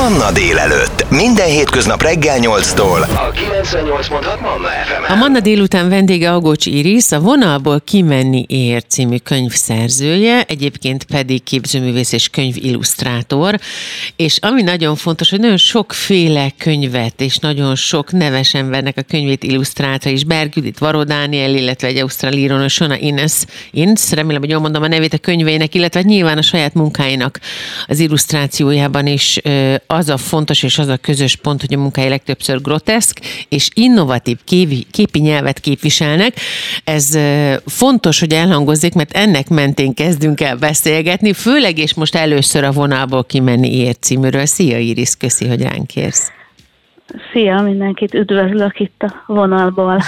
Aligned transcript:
Manna 0.00 0.32
délelőtt. 0.32 1.10
Minden 1.10 1.46
hétköznap 1.46 2.02
reggel 2.02 2.38
8-tól. 2.40 3.00
A 3.00 3.30
98.6 3.30 4.40
Manna 4.40 4.68
fm 4.68 5.12
A 5.12 5.14
Manna 5.14 5.40
délután 5.40 5.88
vendége 5.88 6.32
Agócs 6.32 6.66
Iris, 6.66 7.12
a 7.12 7.20
Vonalból 7.20 7.80
kimenni 7.84 8.44
ér 8.48 8.84
című 8.88 9.16
könyv 9.16 9.52
szerzője, 9.52 10.44
egyébként 10.48 11.04
pedig 11.04 11.42
képzőművész 11.42 12.12
és 12.12 12.28
könyvillusztrátor, 12.28 13.58
és 14.16 14.38
ami 14.40 14.62
nagyon 14.62 14.96
fontos, 14.96 15.30
hogy 15.30 15.40
nagyon 15.40 15.56
sokféle 15.56 16.50
könyvet 16.58 17.20
és 17.20 17.36
nagyon 17.36 17.74
sok 17.74 18.12
neves 18.12 18.54
embernek 18.54 18.96
a 18.96 19.02
könyvét 19.02 19.42
illusztrálta 19.42 20.08
is, 20.08 20.24
Berg 20.24 20.56
Judit, 20.56 20.78
Varó 20.78 21.02
Dániel, 21.02 21.54
illetve 21.54 21.88
egy 21.88 21.98
ausztrál 21.98 22.32
írón, 22.32 22.68
Sona 22.68 22.96
Ines, 22.96 23.32
Ince, 23.70 24.14
remélem, 24.14 24.40
hogy 24.40 24.50
jól 24.50 24.60
mondom 24.60 24.82
a 24.82 24.88
nevét 24.88 25.14
a 25.14 25.18
könyveinek, 25.18 25.74
illetve 25.74 26.02
nyilván 26.02 26.38
a 26.38 26.42
saját 26.42 26.74
munkáinak 26.74 27.40
az 27.86 27.98
illusztrációjában 27.98 29.06
is 29.06 29.40
az 29.90 30.08
a 30.08 30.16
fontos 30.16 30.62
és 30.62 30.78
az 30.78 30.88
a 30.88 30.96
közös 30.96 31.36
pont, 31.36 31.60
hogy 31.60 31.74
a 31.74 31.78
munkái 31.78 32.08
legtöbbször 32.08 32.60
groteszk 32.60 33.20
és 33.48 33.68
innovatív 33.74 34.38
képi, 34.44 34.86
képi 34.90 35.18
nyelvet 35.18 35.60
képviselnek. 35.60 36.40
Ez 36.84 37.18
fontos, 37.66 38.20
hogy 38.20 38.32
elhangozzék, 38.32 38.94
mert 38.94 39.12
ennek 39.12 39.48
mentén 39.48 39.94
kezdünk 39.94 40.40
el 40.40 40.56
beszélgetni, 40.56 41.32
főleg 41.32 41.78
és 41.78 41.94
most 41.94 42.14
először 42.14 42.64
a 42.64 42.72
vonalból 42.72 43.24
kimenni 43.24 43.74
ér 43.74 43.96
címűről. 44.00 44.46
Szia 44.46 44.78
Iris, 44.78 45.16
köszi, 45.18 45.46
hogy 45.46 45.62
ránk 45.62 45.86
kérsz. 45.86 46.39
Szia, 47.32 47.60
mindenkit 47.60 48.14
üdvözlök 48.14 48.80
itt 48.80 49.02
a 49.02 49.22
vonalból. 49.26 50.02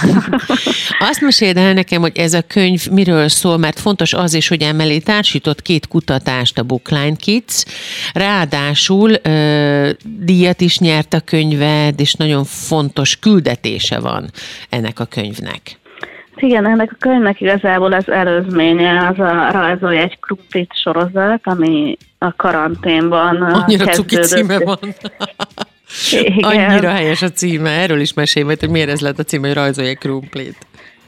Azt 1.11 1.21
meséld 1.21 1.57
el 1.57 1.73
nekem, 1.73 2.01
hogy 2.01 2.17
ez 2.17 2.35
a 2.35 2.43
könyv 2.47 2.87
miről 2.91 3.29
szól, 3.29 3.59
mert 3.59 3.81
fontos 3.81 4.13
az 4.13 4.35
is, 4.35 4.49
hogy 4.49 4.63
emellé 4.63 4.99
társított 4.99 5.63
két 5.63 5.89
kutatást 5.89 6.59
a 6.59 6.63
Bookline 6.63 7.17
Kids, 7.17 7.65
ráadásul 8.15 9.11
ö, 9.23 9.91
díjat 10.03 10.61
is 10.61 10.79
nyert 10.79 11.15
a 11.15 11.21
könyved, 11.21 12.01
és 12.01 12.15
nagyon 12.15 12.45
fontos 12.45 13.19
küldetése 13.19 14.01
van 14.01 14.31
ennek 14.71 15.01
a 15.01 15.05
könyvnek. 15.05 15.61
Igen, 16.37 16.67
ennek 16.67 16.93
a 16.93 16.97
könyvnek 16.99 17.41
igazából 17.41 17.93
az 17.93 18.11
előzménye 18.11 19.07
az 19.09 19.19
a 19.19 19.51
rajzolja 19.51 20.01
egy 20.01 20.21
krumplit 20.21 20.71
sorozat, 20.75 21.41
ami 21.43 21.97
a 22.19 22.33
karanténban 22.37 23.37
Annyira 23.43 23.85
cuki 23.85 24.17
kezdődött. 24.17 24.47
címe 24.47 24.65
van. 24.65 24.79
Igen. 26.11 26.39
Annyira 26.43 26.91
helyes 26.91 27.23
a 27.23 27.29
címe. 27.31 27.71
Erről 27.71 28.01
is 28.01 28.15
mesélj 28.15 28.45
majd, 28.45 28.61
hogy 28.61 28.71
miért 28.71 28.89
ez 28.89 29.01
lett 29.01 29.19
a 29.19 29.23
címe, 29.23 29.47
hogy 29.47 29.57
rajzolj 29.57 29.95
krumplit. 29.95 30.57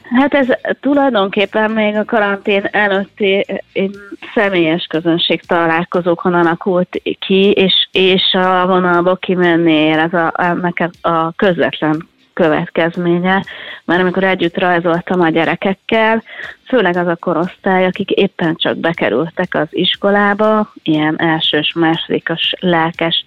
Hát 0.09 0.33
ez 0.33 0.47
tulajdonképpen 0.81 1.71
még 1.71 1.95
a 1.95 2.05
karantén 2.05 2.67
előtti 2.71 3.45
eh, 3.47 3.85
személyes 4.33 4.85
közönség 4.89 5.41
találkozókon 5.41 6.33
alakult 6.33 7.01
ki, 7.19 7.51
és, 7.51 7.87
és 7.91 8.33
a 8.33 8.65
vonalba 8.67 9.15
kimenni 9.15 9.87
ez 9.87 10.13
a, 10.13 10.33
ennek 10.37 10.89
a 11.01 11.31
közvetlen 11.31 12.07
következménye, 12.33 13.45
mert 13.85 14.01
amikor 14.01 14.23
együtt 14.23 14.57
rajzoltam 14.57 15.21
a 15.21 15.29
gyerekekkel, 15.29 16.23
főleg 16.67 16.97
az 16.97 17.07
a 17.07 17.15
korosztály, 17.15 17.85
akik 17.85 18.09
éppen 18.09 18.55
csak 18.55 18.77
bekerültek 18.77 19.53
az 19.53 19.67
iskolába, 19.69 20.73
ilyen 20.83 21.19
elsős, 21.19 21.73
másodikos, 21.75 22.51
lelkes, 22.59 23.25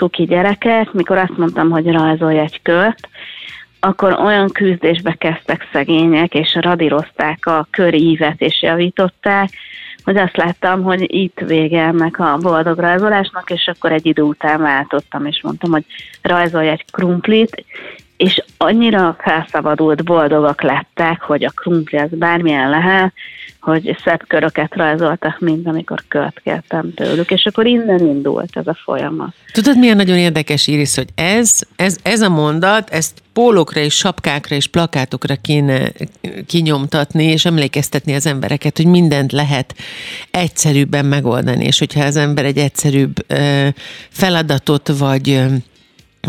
cuki 0.00 0.24
gyerekek, 0.24 0.92
mikor 0.92 1.18
azt 1.18 1.36
mondtam, 1.36 1.70
hogy 1.70 1.86
rajzolj 1.86 2.38
egy 2.38 2.62
kört, 2.62 3.08
akkor 3.80 4.12
olyan 4.20 4.48
küzdésbe 4.50 5.12
kezdtek 5.12 5.68
szegények, 5.72 6.34
és 6.34 6.56
radírozták 6.60 7.46
a 7.46 7.66
körívet, 7.70 8.40
és 8.40 8.62
javították, 8.62 9.50
hogy 10.04 10.16
azt 10.16 10.36
láttam, 10.36 10.82
hogy 10.82 11.14
itt 11.14 11.38
vége 11.46 11.82
ennek 11.82 12.18
a 12.18 12.38
boldog 12.40 12.78
rajzolásnak, 12.78 13.50
és 13.50 13.70
akkor 13.74 13.92
egy 13.92 14.06
idő 14.06 14.22
után 14.22 14.60
váltottam, 14.60 15.26
és 15.26 15.40
mondtam, 15.42 15.70
hogy 15.70 15.84
rajzolj 16.22 16.68
egy 16.68 16.84
krumplit, 16.90 17.64
és 18.20 18.42
annyira 18.56 19.16
felszabadult 19.18 20.04
boldogak 20.04 20.62
lettek, 20.62 21.20
hogy 21.20 21.44
a 21.44 21.50
krumpli 21.50 21.98
az 21.98 22.08
bármilyen 22.10 22.70
lehet, 22.70 23.12
hogy 23.60 23.96
szebb 24.04 24.26
köröket 24.26 24.74
rajzoltak, 24.74 25.38
mint 25.38 25.66
amikor 25.66 26.02
kört 26.08 26.40
kértem 26.40 26.94
tőlük, 26.94 27.30
és 27.30 27.46
akkor 27.46 27.66
innen 27.66 27.98
indult 27.98 28.56
ez 28.56 28.66
a 28.66 28.78
folyamat. 28.84 29.34
Tudod, 29.52 29.78
milyen 29.78 29.96
nagyon 29.96 30.16
érdekes, 30.16 30.66
Iris, 30.66 30.94
hogy 30.94 31.08
ez, 31.14 31.58
ez, 31.76 31.98
ez 32.02 32.20
a 32.20 32.28
mondat, 32.28 32.90
ezt 32.90 33.22
pólókra 33.32 33.80
és 33.80 33.94
sapkákra 33.94 34.56
és 34.56 34.66
plakátokra 34.66 35.34
kéne 35.36 35.92
kinyomtatni, 36.46 37.24
és 37.24 37.44
emlékeztetni 37.44 38.14
az 38.14 38.26
embereket, 38.26 38.76
hogy 38.76 38.86
mindent 38.86 39.32
lehet 39.32 39.74
egyszerűbben 40.30 41.04
megoldani, 41.04 41.64
és 41.64 41.78
hogyha 41.78 42.04
az 42.04 42.16
ember 42.16 42.44
egy 42.44 42.58
egyszerűbb 42.58 43.12
feladatot 44.10 44.88
vagy 44.98 45.40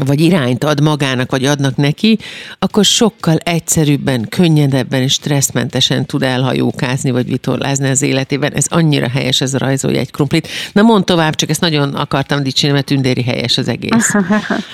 vagy 0.06 0.20
irányt 0.20 0.64
ad 0.64 0.82
magának, 0.82 1.32
vagy 1.32 1.46
adnak 1.46 1.76
neki, 1.76 2.18
akkor 2.60 2.86
sokkal 2.86 3.38
egyszerűbben, 3.38 4.26
könnyedebben 4.30 5.02
és 5.02 5.14
stresszmentesen 5.14 6.06
tud 6.06 6.24
elhajókázni, 6.24 7.12
vagy 7.12 7.26
vitorlázni 7.26 7.90
az 7.90 8.02
életében. 8.02 8.54
Ez 8.54 8.66
annyira 8.70 9.10
helyes, 9.10 9.42
ez 9.42 9.54
a 9.54 9.58
rajzolja 9.58 10.00
egy 10.00 10.12
krumplit. 10.12 10.48
Na 10.74 10.82
mond 10.82 11.06
tovább, 11.06 11.36
csak 11.36 11.50
ezt 11.50 11.62
nagyon 11.62 11.94
akartam 11.94 12.44
dicsérni, 12.44 12.76
mert 12.76 12.86
tündéri 12.86 13.24
helyes 13.24 13.58
az 13.58 13.68
egész. 13.68 14.16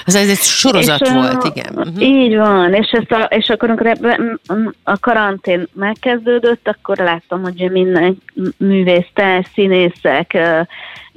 Ez, 0.05 0.15
ez 0.15 0.29
egy 0.29 0.37
sorozat 0.37 1.01
és, 1.01 1.09
volt, 1.09 1.43
igen. 1.55 1.73
Uh-huh. 1.75 2.03
Így 2.03 2.35
van, 2.35 2.73
és, 2.73 2.89
ezt 2.91 3.11
a, 3.11 3.23
és 3.23 3.49
akkor 3.49 3.69
amikor 3.69 4.39
a 4.83 4.99
karantén 4.99 5.67
megkezdődött, 5.73 6.67
akkor 6.67 6.97
láttam, 6.97 7.41
hogy 7.41 7.71
minden 7.71 8.17
művész, 8.57 9.05
színészek, 9.53 10.37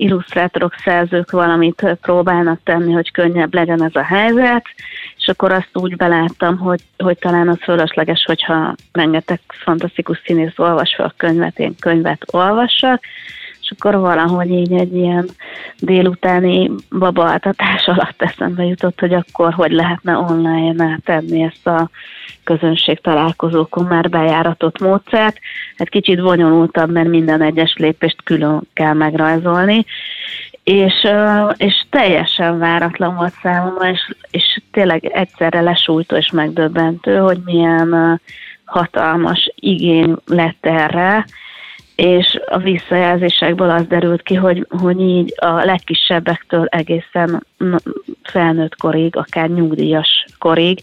illusztrátorok, 0.00 0.75
szerzők 0.84 1.31
valamit 1.31 1.97
próbálnak 2.00 2.61
tenni, 2.65 2.93
hogy 2.93 3.11
könnyebb 3.11 3.55
legyen 3.55 3.83
ez 3.83 3.94
a 3.94 4.03
helyzet, 4.03 4.65
és 5.16 5.28
akkor 5.28 5.53
azt 5.53 5.71
úgy 5.72 5.97
beláttam, 5.97 6.59
hogy, 6.59 6.81
hogy 6.99 7.19
talán 7.19 7.49
az 7.49 7.59
fölösleges, 7.62 8.25
hogyha 8.27 8.75
rengeteg 8.93 9.41
fantasztikus 9.49 10.22
színész 10.25 10.59
olvas 10.59 10.94
fel 10.94 11.06
a 11.06 11.15
könyvet, 11.16 11.59
én 11.59 11.75
könyvet 11.81 12.22
olvassak, 12.31 13.03
és 13.70 13.76
akkor 13.78 14.00
valahogy 14.00 14.50
így 14.50 14.72
egy 14.72 14.97
ilyen 14.97 15.28
délutáni 15.78 16.70
babaáltatás 16.98 17.86
alatt 17.86 18.22
eszembe 18.22 18.64
jutott, 18.64 19.00
hogy 19.00 19.12
akkor 19.12 19.53
hogy 19.53 19.70
lehetne 19.70 20.16
online 20.16 20.98
tenni 21.04 21.42
ezt 21.42 21.66
a 21.66 21.91
közönség 22.44 23.00
találkozókon 23.00 23.84
már 23.84 24.08
bejáratott 24.08 24.81
módszert. 24.81 25.38
Hát 25.76 25.88
kicsit 25.88 26.22
bonyolultabb, 26.22 26.91
mert 26.91 27.08
minden 27.08 27.42
egyes 27.42 27.75
lépést 27.76 28.22
külön 28.25 28.60
kell 28.72 28.92
megrajzolni, 28.92 29.84
és, 30.64 31.06
és 31.56 31.84
teljesen 31.91 32.58
váratlan 32.58 33.14
volt 33.14 33.34
számomra, 33.42 33.91
és, 33.91 34.14
és 34.31 34.60
tényleg 34.72 35.04
egyszerre 35.04 35.60
lesújtó 35.60 36.16
és 36.16 36.31
megdöbbentő, 36.31 37.16
hogy 37.16 37.38
milyen 37.44 38.20
hatalmas 38.64 39.52
igény 39.54 40.16
lett 40.26 40.66
erre, 40.66 41.25
és 42.00 42.41
a 42.47 42.59
visszajelzésekből 42.59 43.71
az 43.71 43.87
derült 43.87 44.22
ki, 44.22 44.34
hogy, 44.34 44.66
hogy 44.69 45.00
így 45.00 45.34
a 45.37 45.65
legkisebbektől 45.65 46.66
egészen 46.66 47.47
felnőtt 48.22 48.77
korig, 48.77 49.16
akár 49.16 49.49
nyugdíjas 49.49 50.25
korig, 50.38 50.81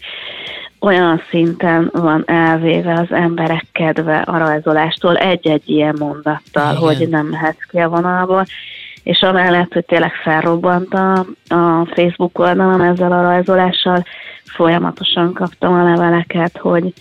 olyan 0.80 1.22
szinten 1.30 1.90
van 1.92 2.22
elvéve 2.26 2.92
az 2.92 3.12
emberek 3.12 3.64
kedve 3.72 4.18
a 4.18 4.38
rajzolástól 4.38 5.16
egy-egy 5.16 5.68
ilyen 5.68 5.96
mondattal, 5.98 6.72
Igen. 6.72 6.76
hogy 6.76 7.08
nem 7.08 7.26
mehetsz 7.26 7.66
ki 7.70 7.78
a 7.78 7.88
vonalból, 7.88 8.44
és 9.02 9.20
amellett, 9.20 9.72
hogy 9.72 9.84
tényleg 9.84 10.12
felrobbant 10.22 10.94
a, 10.94 11.26
a 11.48 11.86
Facebook 11.94 12.38
oldalam 12.38 12.80
ezzel 12.80 13.12
a 13.12 13.22
rajzolással, 13.22 14.04
folyamatosan 14.44 15.32
kaptam 15.32 15.72
a 15.72 15.84
leveleket, 15.84 16.56
hogy, 16.56 16.92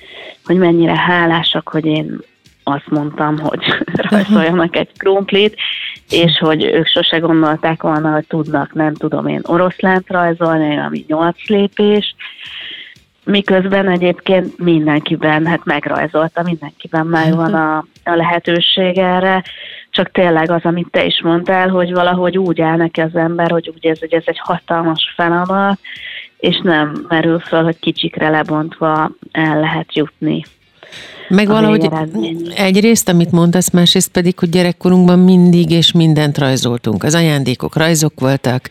hogy 0.46 0.58
mennyire 0.58 0.96
hálásak, 0.96 1.70
hogy 1.70 1.86
én 1.86 2.20
azt 2.68 2.90
mondtam, 2.90 3.40
hogy 3.40 3.64
rajzoljanak 4.10 4.76
egy 4.76 4.90
krumplit, 4.98 5.56
és 6.10 6.38
hogy 6.38 6.64
ők 6.64 6.88
sose 6.88 7.18
gondolták 7.18 7.82
volna, 7.82 8.12
hogy 8.12 8.28
tudnak, 8.28 8.74
nem 8.74 8.94
tudom 8.94 9.28
én, 9.28 9.42
oroszlánt 9.44 10.10
rajzolni, 10.10 10.78
ami 10.78 11.06
nyolc 11.08 11.48
lépés, 11.48 12.16
miközben 13.24 13.90
egyébként 13.90 14.58
mindenkiben, 14.58 15.46
hát 15.46 15.66
megrajzolta, 15.66 16.44
mindenkiben 16.44 17.06
megvan 17.06 17.54
a, 17.54 17.78
a 18.04 18.16
lehetőség 18.16 18.98
erre, 18.98 19.44
csak 19.90 20.12
tényleg 20.12 20.52
az, 20.52 20.62
amit 20.64 20.92
te 20.92 21.06
is 21.06 21.22
mondtál, 21.22 21.70
hogy 21.70 21.94
valahogy 21.94 22.38
úgy 22.38 22.62
áll 22.62 22.78
neki 22.78 23.02
az 23.02 23.16
ember, 23.16 23.52
hogy 23.52 23.74
úgy 23.76 23.86
ez, 23.86 24.00
hogy 24.00 24.14
ez 24.14 24.24
egy 24.26 24.40
hatalmas 24.40 25.14
feladat, 25.16 25.80
és 26.38 26.60
nem 26.64 27.06
merül 27.08 27.40
fel, 27.40 27.64
hogy 27.64 27.80
kicsikre 27.80 28.30
lebontva 28.30 29.12
el 29.32 29.60
lehet 29.60 29.96
jutni. 29.96 30.44
Meg 31.30 31.48
valahogy 31.48 31.90
egyrészt, 32.56 33.10
amit 33.10 33.32
mondasz, 33.32 33.72
másrészt 33.72 34.08
pedig, 34.08 34.40
hogy 34.40 34.50
gyerekkorunkban 34.50 35.20
mindig 35.20 35.72
és 35.72 35.92
mindent 35.92 36.38
rajzoltunk. 36.38 37.04
Az 37.04 37.16
ajándékok 37.16 37.76
rajzok 37.76 38.20
voltak, 38.20 38.70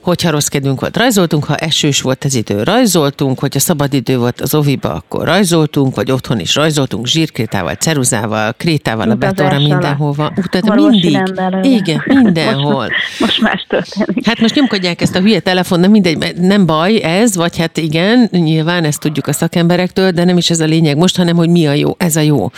hogyha 0.00 0.30
rossz 0.30 0.46
kedvünk 0.46 0.80
volt, 0.80 0.96
rajzoltunk, 0.96 1.44
ha 1.44 1.56
esős 1.56 2.00
volt 2.00 2.24
az 2.24 2.34
idő, 2.34 2.62
rajzoltunk, 2.62 3.38
hogyha 3.38 3.60
szabad 3.60 3.94
idő 3.94 4.18
volt 4.18 4.40
az 4.40 4.54
oviba, 4.54 4.94
akkor 4.94 5.24
rajzoltunk, 5.24 5.94
vagy 5.94 6.10
otthon 6.10 6.38
is 6.38 6.54
rajzoltunk, 6.54 7.06
zsírkrétával, 7.06 7.74
ceruzával, 7.74 8.54
krétával, 8.56 9.10
a 9.10 9.14
betonra 9.14 9.58
mindenhova. 9.58 10.32
Utána 10.36 10.74
mindig. 10.74 11.18
Igen, 11.62 12.02
mindenhol. 12.22 12.86
Most, 12.86 13.20
most 13.20 13.40
más 13.40 13.66
történik. 13.68 14.26
Hát 14.26 14.40
most 14.40 14.54
nyomkodják 14.54 15.00
ezt 15.00 15.14
a 15.16 15.20
hülye 15.20 15.40
telefon, 15.40 15.80
nem 15.80 15.90
mindegy, 15.90 16.34
nem 16.36 16.66
baj 16.66 17.02
ez, 17.02 17.36
vagy 17.36 17.58
hát 17.58 17.76
igen, 17.76 18.28
nyilván 18.30 18.84
ezt 18.84 19.00
tudjuk 19.00 19.26
a 19.26 19.32
szakemberektől, 19.32 20.10
de 20.10 20.24
nem 20.24 20.36
is 20.36 20.50
ez 20.50 20.60
a 20.60 20.64
lényeg 20.64 20.96
most, 20.96 21.07
hanem 21.16 21.36
hogy 21.36 21.48
mi 21.48 21.66
a 21.66 21.72
jó. 21.72 21.94
Ez 21.96 22.16
a 22.16 22.20
jó. 22.20 22.50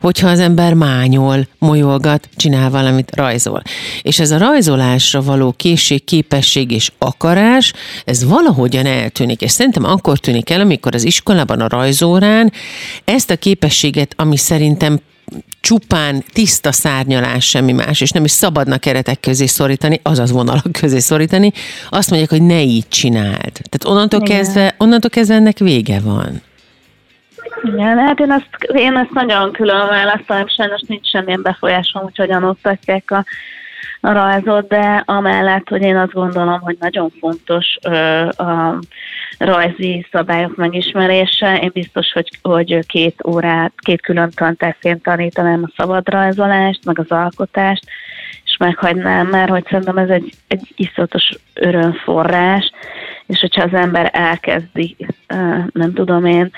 Hogyha 0.00 0.28
az 0.28 0.38
ember 0.38 0.74
mányol, 0.74 1.46
molyolgat, 1.58 2.28
csinál 2.36 2.70
valamit, 2.70 3.16
rajzol. 3.16 3.62
És 4.02 4.20
ez 4.20 4.30
a 4.30 4.38
rajzolásra 4.38 5.22
való 5.22 5.54
készség, 5.56 6.04
képesség 6.04 6.70
és 6.70 6.90
akarás, 6.98 7.72
ez 8.04 8.24
valahogyan 8.24 8.86
eltűnik. 8.86 9.40
És 9.40 9.50
szerintem 9.50 9.84
akkor 9.84 10.18
tűnik 10.18 10.50
el, 10.50 10.60
amikor 10.60 10.94
az 10.94 11.04
iskolában 11.04 11.60
a 11.60 11.68
rajzórán 11.68 12.52
ezt 13.04 13.30
a 13.30 13.36
képességet, 13.36 14.14
ami 14.16 14.36
szerintem 14.36 15.00
csupán 15.60 16.24
tiszta 16.32 16.72
szárnyalás, 16.72 17.48
semmi 17.48 17.72
más, 17.72 18.00
és 18.00 18.10
nem 18.10 18.24
is 18.24 18.30
szabadna 18.30 18.78
keretek 18.78 19.20
közé 19.20 19.46
szorítani, 19.46 20.00
azaz 20.02 20.30
vonalak 20.30 20.72
közé 20.72 20.98
szorítani, 20.98 21.52
azt 21.90 22.10
mondják, 22.10 22.30
hogy 22.30 22.42
ne 22.42 22.62
így 22.62 22.88
csináld. 22.88 23.52
Tehát 23.52 23.84
onnantól 23.84 24.20
kezdve, 24.20 24.74
onnantól 24.78 25.10
kezdve 25.10 25.34
ennek 25.34 25.58
vége 25.58 26.00
van. 26.00 26.42
Igen, 27.62 27.98
hát 27.98 28.20
én 28.20 28.30
ezt, 28.30 28.48
én 28.74 28.96
ezt 28.96 29.10
nagyon 29.10 29.52
külön 29.52 29.86
választom, 29.88 30.48
sajnos 30.48 30.80
nincs 30.86 31.08
semmilyen 31.08 31.42
befolyásom, 31.42 32.02
hogy 32.02 32.16
hogyan 32.16 32.44
oktatják 32.44 33.10
a, 33.10 33.24
a 34.00 34.12
rajzot, 34.12 34.68
de 34.68 35.02
amellett, 35.06 35.68
hogy 35.68 35.82
én 35.82 35.96
azt 35.96 36.12
gondolom, 36.12 36.60
hogy 36.60 36.76
nagyon 36.80 37.12
fontos 37.20 37.78
ö, 37.82 38.28
a 38.28 38.78
rajzi 39.38 40.06
szabályok 40.10 40.56
megismerése, 40.56 41.58
én 41.58 41.70
biztos, 41.72 42.12
hogy, 42.12 42.28
hogy 42.42 42.86
két 42.86 43.26
órát, 43.26 43.72
két 43.76 44.00
külön 44.00 44.30
tantárként 44.34 45.02
tanítanám 45.02 45.62
a 45.62 45.72
szabad 45.76 46.08
rajzolást, 46.08 46.84
meg 46.84 46.98
az 46.98 47.10
alkotást, 47.10 47.84
és 48.44 48.56
meghagynám 48.58 49.26
már, 49.26 49.48
hogy 49.48 49.64
szerintem 49.68 49.98
ez 49.98 50.08
egy, 50.08 50.32
egy 50.48 50.72
iszonyatos 50.76 51.30
örömforrás, 51.54 52.72
és 53.26 53.40
hogyha 53.40 53.62
az 53.62 53.74
ember 53.74 54.10
elkezdi, 54.12 54.96
nem 55.72 55.92
tudom 55.94 56.24
én, 56.24 56.50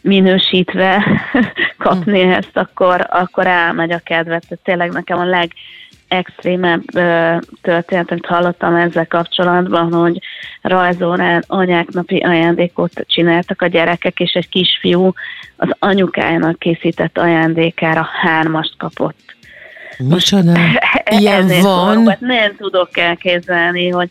minősítve 0.00 1.04
kapni 1.78 2.24
mm. 2.24 2.30
ezt, 2.30 2.56
akkor, 2.56 3.06
akkor 3.10 3.46
elmegy 3.46 3.92
a 3.92 3.98
kedvet. 3.98 4.44
Tehát 4.48 4.64
tényleg 4.64 4.92
nekem 4.92 5.18
a 5.18 5.24
legextrémebb 5.24 6.84
történet, 7.62 8.10
amit 8.10 8.26
hallottam 8.26 8.74
ezzel 8.74 9.06
kapcsolatban, 9.06 9.92
hogy 9.92 10.20
rajzórán 10.60 11.44
anyáknapi 11.46 12.16
ajándékot 12.16 13.04
csináltak 13.06 13.62
a 13.62 13.66
gyerekek, 13.66 14.20
és 14.20 14.32
egy 14.32 14.48
kisfiú 14.48 15.12
az 15.56 15.68
anyukájának 15.78 16.58
készített 16.58 17.18
ajándékára 17.18 18.08
hármast 18.22 18.76
kapott. 18.76 19.36
Micsoda? 19.98 20.52
Ilyen 21.18 21.62
van? 21.62 22.16
Nem 22.20 22.56
tudok 22.56 22.98
elképzelni, 22.98 23.88
hogy, 23.88 24.10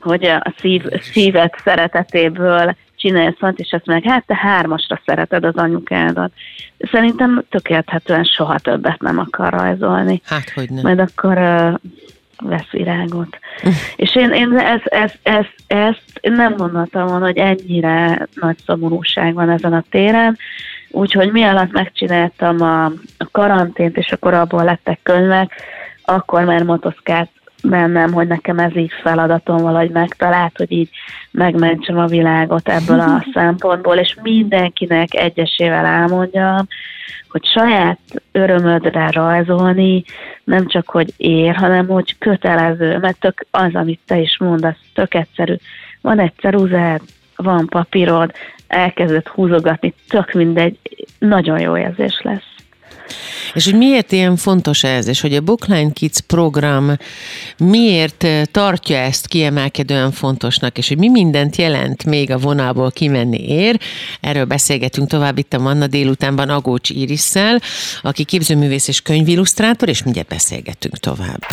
hogy 0.00 0.24
a 0.24 0.54
szív, 0.58 0.82
szívet 1.12 1.60
szeretetéből 1.64 2.76
csinálsz 3.00 3.38
valamit, 3.38 3.60
és 3.60 3.72
azt 3.72 3.86
mondják, 3.86 4.12
hát 4.12 4.26
te 4.26 4.34
hármasra 4.34 5.00
szereted 5.06 5.44
az 5.44 5.56
anyukádat. 5.56 6.32
Szerintem 6.78 7.44
tökélethetően 7.48 8.24
soha 8.24 8.58
többet 8.58 9.00
nem 9.00 9.18
akar 9.18 9.52
rajzolni. 9.52 10.20
Hát, 10.24 10.50
hogy 10.50 10.70
nem. 10.70 10.82
Majd 10.82 10.98
akkor 10.98 11.38
uh, 11.38 11.74
vesz 12.40 12.70
virágot. 12.70 13.38
és 13.96 14.16
én, 14.16 14.30
én 14.30 14.58
ezt, 14.58 14.86
ezt, 14.86 15.18
ezt, 15.22 15.54
ezt 15.66 16.20
nem 16.22 16.56
gondoltam 16.56 17.06
volna, 17.06 17.24
hogy 17.24 17.38
ennyire 17.38 18.28
nagy 18.34 18.56
szomorúság 18.66 19.34
van 19.34 19.50
ezen 19.50 19.72
a 19.72 19.84
téren, 19.90 20.36
úgyhogy 20.90 21.32
mi 21.32 21.42
alatt 21.42 21.72
megcsináltam 21.72 22.60
a, 22.60 22.84
a 23.18 23.30
karantént, 23.30 23.96
és 23.96 24.12
akkor 24.12 24.34
abból 24.34 24.64
lettek 24.64 24.98
könyvek, 25.02 25.52
akkor 26.04 26.44
már 26.44 26.62
motoszkált 26.62 27.30
bennem, 27.62 28.12
hogy 28.12 28.26
nekem 28.26 28.58
ez 28.58 28.76
így 28.76 28.92
feladatom 29.02 29.56
valahogy 29.56 29.90
megtalált, 29.90 30.56
hogy 30.56 30.72
így 30.72 30.88
megmentsem 31.30 31.98
a 31.98 32.06
világot 32.06 32.68
ebből 32.68 33.00
a 33.00 33.24
szempontból, 33.34 33.96
és 33.96 34.16
mindenkinek 34.22 35.14
egyesével 35.14 35.84
elmondjam, 35.84 36.66
hogy 37.28 37.44
saját 37.44 37.98
örömödre 38.32 39.10
rajzolni 39.10 40.04
nem 40.44 40.66
csak, 40.66 40.88
hogy 40.90 41.12
ér, 41.16 41.54
hanem 41.54 41.86
hogy 41.86 42.18
kötelező, 42.18 42.98
mert 42.98 43.20
tök 43.20 43.46
az, 43.50 43.74
amit 43.74 44.00
te 44.06 44.18
is 44.18 44.38
mondasz, 44.38 44.78
tök 44.94 45.14
egyszerű. 45.14 45.54
Van 46.00 46.18
egy 46.18 46.32
ceruzád, 46.36 47.00
van 47.36 47.66
papírod, 47.66 48.32
elkezdett 48.66 49.28
húzogatni, 49.28 49.94
tök 50.08 50.32
mindegy, 50.32 50.78
nagyon 51.18 51.60
jó 51.60 51.76
érzés 51.76 52.20
lesz. 52.22 52.49
És 53.54 53.64
hogy 53.64 53.74
miért 53.74 54.12
ilyen 54.12 54.36
fontos 54.36 54.84
ez, 54.84 55.06
és 55.06 55.20
hogy 55.20 55.34
a 55.34 55.40
Bookline 55.40 55.90
Kids 55.92 56.20
program 56.26 56.96
miért 57.58 58.24
eh, 58.24 58.42
tartja 58.44 58.96
ezt 58.96 59.26
kiemelkedően 59.26 60.12
fontosnak, 60.12 60.78
és 60.78 60.88
hogy 60.88 60.98
mi 60.98 61.08
mindent 61.08 61.56
jelent 61.56 62.04
még 62.04 62.30
a 62.30 62.38
vonalból 62.38 62.90
kimenni 62.90 63.48
ér. 63.48 63.80
Erről 64.20 64.44
beszélgetünk 64.44 65.08
tovább 65.08 65.38
itt 65.38 65.54
a 65.54 65.58
Manna 65.58 65.86
délutánban 65.86 66.48
Agócs 66.48 66.90
Irisszel, 66.90 67.60
aki 68.02 68.24
képzőművész 68.24 68.88
és 68.88 69.00
könyvillusztrátor, 69.00 69.88
és 69.88 70.02
mindjárt 70.02 70.28
beszélgetünk 70.28 70.96
tovább. 70.96 71.46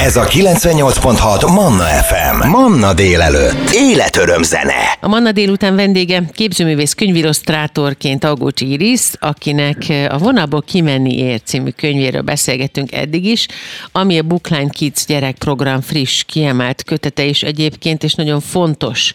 Ez 0.00 0.16
a 0.16 0.24
98.6 0.24 1.52
Manna 1.54 1.84
FM. 1.84 2.48
Manna 2.48 2.94
délelőtt. 2.94 3.70
Életöröm 3.72 4.42
zene. 4.42 4.98
A 5.00 5.08
Manna 5.08 5.32
délután 5.32 5.76
vendége 5.76 6.22
képzőművész 6.34 6.94
könyvillusztrátorként 6.94 8.24
Agócs 8.24 8.60
Iris, 8.60 9.00
akinek 9.18 9.88
eh, 9.88 10.14
a 10.14 10.18
vonalból 10.18 10.62
kimenni 10.62 10.77
ér 10.86 11.40
című 11.44 11.70
könyvéről 11.70 12.22
beszélgettünk 12.22 12.92
eddig 12.92 13.24
is, 13.24 13.46
ami 13.92 14.18
a 14.18 14.22
Bookline 14.22 14.68
Kids 14.68 15.04
gyerekprogram 15.06 15.80
friss, 15.80 16.22
kiemelt 16.26 16.82
kötete 16.84 17.24
is 17.24 17.42
egyébként, 17.42 18.02
és 18.02 18.14
nagyon 18.14 18.40
fontos 18.40 19.12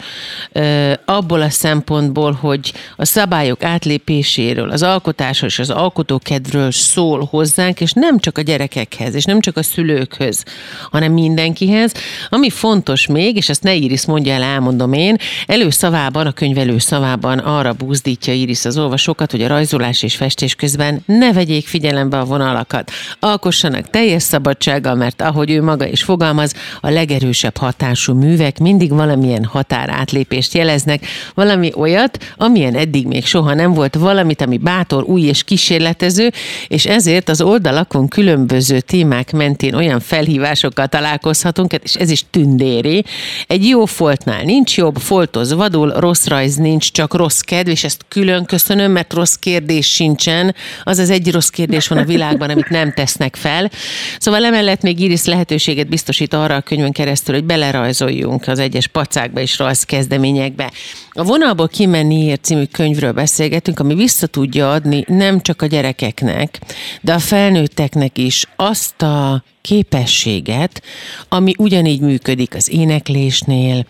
abból 1.06 1.42
a 1.42 1.50
szempontból, 1.50 2.32
hogy 2.32 2.74
a 2.96 3.06
szabályok 3.06 3.64
átlépéséről, 3.64 4.70
az 4.70 4.84
alkotásról 4.84 5.50
és 5.50 5.60
az 5.60 5.70
alkotókedről 5.70 6.72
szól 6.72 7.28
hozzánk, 7.30 7.82
és 7.82 7.92
nem 7.92 8.20
csak 8.20 8.38
a 8.38 8.42
gyerekekhez, 8.42 9.16
és 9.16 9.24
nem 9.24 9.40
csak 9.40 9.58
a 9.58 9.64
szülőkhöz, 9.64 10.44
hanem 10.92 11.14
mindenkihez. 11.14 11.94
Ami 12.30 12.50
fontos 12.50 13.08
még, 13.08 13.36
és 13.36 13.50
ezt 13.50 13.64
ne 13.64 13.74
Iris 13.74 14.06
mondja 14.06 14.34
el, 14.34 14.44
elmondom 14.44 14.94
én, 14.94 15.16
előszavában, 15.48 16.28
a 16.28 16.32
könyv 16.32 16.58
előszavában 16.58 17.40
arra 17.40 17.74
búzdítja 17.74 18.34
Iris 18.34 18.66
az 18.66 18.78
olvasókat, 18.78 19.32
hogy 19.32 19.42
a 19.42 19.48
rajzolás 19.48 20.04
és 20.04 20.16
festés 20.16 20.56
közben 20.56 21.04
ne 21.06 21.34
vegyék 21.34 21.53
figyelembe 21.62 21.92
figyelembe 21.94 22.20
a 22.20 22.26
vonalakat. 22.26 22.92
Alkossanak 23.20 23.90
teljes 23.90 24.24
szabadsággal, 24.24 24.96
mert 24.96 25.22
ahogy 25.22 25.52
ő 25.52 25.62
maga 25.62 25.88
is 25.88 26.04
fogalmaz, 26.04 26.54
a 26.82 26.90
legerősebb 26.90 27.58
hatású 27.58 28.14
művek 28.14 28.60
mindig 28.60 28.94
valamilyen 28.94 29.44
határátlépést 29.44 30.54
jeleznek, 30.54 31.06
valami 31.34 31.72
olyat, 31.76 32.18
amilyen 32.38 32.76
eddig 32.76 33.08
még 33.08 33.26
soha 33.26 33.54
nem 33.54 33.74
volt, 33.74 33.96
valamit, 33.96 34.42
ami 34.42 34.58
bátor, 34.58 35.04
új 35.04 35.22
és 35.22 35.44
kísérletező, 35.44 36.32
és 36.68 36.86
ezért 36.86 37.30
az 37.30 37.42
oldalakon 37.42 38.08
különböző 38.08 38.80
témák 38.80 39.32
mentén 39.32 39.74
olyan 39.74 40.00
felhívásokkal 40.00 40.88
találkozhatunk, 40.88 41.74
és 41.84 41.96
ez 41.96 42.10
is 42.10 42.26
tündéri. 42.30 43.04
Egy 43.48 43.68
jó 43.68 43.86
foltnál 43.86 44.44
nincs 44.44 44.78
jobb, 44.78 44.98
foltoz 44.98 45.54
vadul, 45.54 45.90
rossz 45.90 46.28
rajz 46.28 46.56
nincs, 46.56 46.92
csak 46.92 47.14
rossz 47.14 47.40
kedv, 47.40 47.70
és 47.70 47.84
ezt 47.84 48.06
külön 48.08 48.46
köszönöm, 48.46 48.92
mert 48.92 49.14
rossz 49.14 49.36
kérdés 49.36 49.94
sincsen, 49.94 50.56
az 50.84 51.00
az 51.00 51.10
egy 51.10 51.32
rossz 51.32 51.43
kérdés 51.50 51.72
kérdés 51.74 51.88
van 51.88 51.98
a 51.98 52.04
világban, 52.04 52.50
amit 52.50 52.70
nem 52.70 52.94
tesznek 52.94 53.36
fel. 53.36 53.72
Szóval 54.20 54.46
emellett 54.46 54.82
még 54.82 55.00
Iris 55.00 55.26
lehetőséget 55.26 55.88
biztosít 55.88 56.34
arra 56.34 56.56
a 56.56 56.62
könyvön 56.62 56.92
keresztül, 56.92 57.36
hogy 57.36 57.44
belerajzoljunk 57.44 58.48
az 58.48 58.60
egyes 58.60 58.88
pacákba 58.88 59.40
és 59.40 59.58
rajz 59.58 59.84
kezdeményekbe. 59.84 60.72
A 61.12 61.24
vonalból 61.24 61.68
kimenni 61.68 62.36
című 62.36 62.64
könyvről 62.72 63.12
beszélgetünk, 63.12 63.80
ami 63.80 63.96
vissza 63.96 64.28
tudja 64.28 64.72
adni 64.72 65.04
nem 65.08 65.42
csak 65.42 65.62
a 65.62 65.66
gyerekeknek, 65.66 66.60
de 67.02 67.14
a 67.14 67.20
felnőtteknek 67.20 68.18
is 68.18 68.46
azt 68.56 69.02
a 69.02 69.44
képességet, 69.64 70.82
ami 71.30 71.54
ugyanígy 71.58 72.02
működik 72.02 72.56
az 72.56 72.72
éneklésnél, 72.72 73.86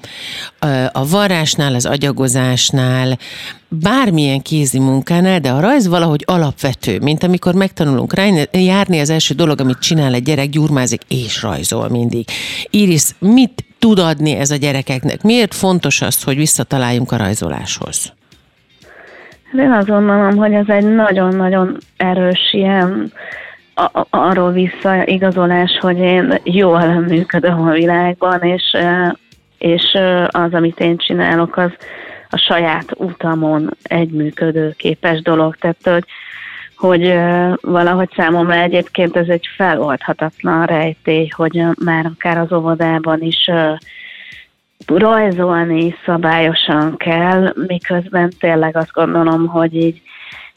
a 0.91 1.07
varrásnál, 1.07 1.75
az 1.75 1.85
agyagozásnál, 1.85 3.17
bármilyen 3.67 4.41
kézi 4.41 4.79
munkánál, 4.79 5.39
de 5.39 5.49
a 5.49 5.59
rajz 5.59 5.87
valahogy 5.87 6.23
alapvető, 6.25 6.99
mint 6.99 7.23
amikor 7.23 7.53
megtanulunk 7.53 8.13
járni, 8.51 8.99
az 8.99 9.09
első 9.09 9.33
dolog, 9.33 9.61
amit 9.61 9.79
csinál 9.79 10.13
egy 10.13 10.23
gyerek, 10.23 10.49
gyurmázik 10.49 11.01
és 11.07 11.41
rajzol 11.41 11.89
mindig. 11.89 12.25
Iris, 12.69 13.09
mit 13.19 13.65
tud 13.79 13.99
adni 13.99 14.31
ez 14.31 14.51
a 14.51 14.55
gyerekeknek? 14.55 15.21
Miért 15.21 15.53
fontos 15.53 16.01
az, 16.01 16.23
hogy 16.23 16.35
visszataláljunk 16.35 17.11
a 17.11 17.17
rajzoláshoz? 17.17 18.13
Én 19.57 19.71
azt 19.71 19.87
gondolom, 19.87 20.35
hogy 20.35 20.53
ez 20.53 20.67
egy 20.67 20.95
nagyon-nagyon 20.95 21.77
erős 21.97 22.49
ilyen 22.51 23.11
a, 23.75 24.05
arról 24.09 24.51
visszaigazolás, 24.51 25.77
hogy 25.81 25.97
én 25.97 26.39
jól 26.43 26.99
működöm 26.99 27.61
a 27.61 27.71
világban, 27.71 28.41
és, 28.41 28.77
és 29.57 29.97
az, 30.27 30.53
amit 30.53 30.79
én 30.79 30.97
csinálok, 30.97 31.57
az 31.57 31.71
a 32.29 32.37
saját 32.37 32.93
utamon 32.95 33.69
egy 33.83 34.11
működő 34.11 34.73
képes 34.77 35.21
dolog. 35.21 35.55
Tehát, 35.55 35.77
hogy, 35.83 36.05
hogy 36.75 37.13
valahogy 37.61 38.09
számomra 38.15 38.53
egyébként 38.53 39.15
ez 39.15 39.27
egy 39.27 39.47
feloldhatatlan 39.55 40.65
rejtély, 40.65 41.27
hogy 41.35 41.63
már 41.83 42.05
akár 42.05 42.37
az 42.37 42.51
óvodában 42.51 43.21
is 43.21 43.49
rajzolni 44.85 45.95
szabályosan 46.05 46.97
kell, 46.97 47.53
miközben 47.67 48.31
tényleg 48.39 48.77
azt 48.77 48.91
gondolom, 48.91 49.47
hogy 49.47 49.75
így 49.75 50.01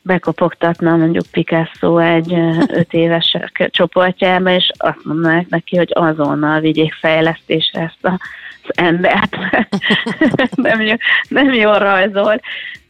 bekopogtatna 0.06 0.96
mondjuk 0.96 1.24
Picasso 1.30 1.98
egy 1.98 2.32
öt 2.80 2.92
éves 2.92 3.36
csoportjába, 3.70 4.50
és 4.50 4.70
azt 4.76 5.04
mondanák 5.04 5.48
neki, 5.48 5.76
hogy 5.76 5.90
azonnal 5.92 6.60
vigyék 6.60 6.94
fejlesztésre 6.94 7.80
ezt 7.80 8.04
a, 8.04 8.20
az 8.62 8.70
embert, 8.74 9.36
nem, 10.54 10.80
jó, 10.80 10.94
nem 11.28 11.52
jól 11.52 11.78
rajzol. 11.78 12.40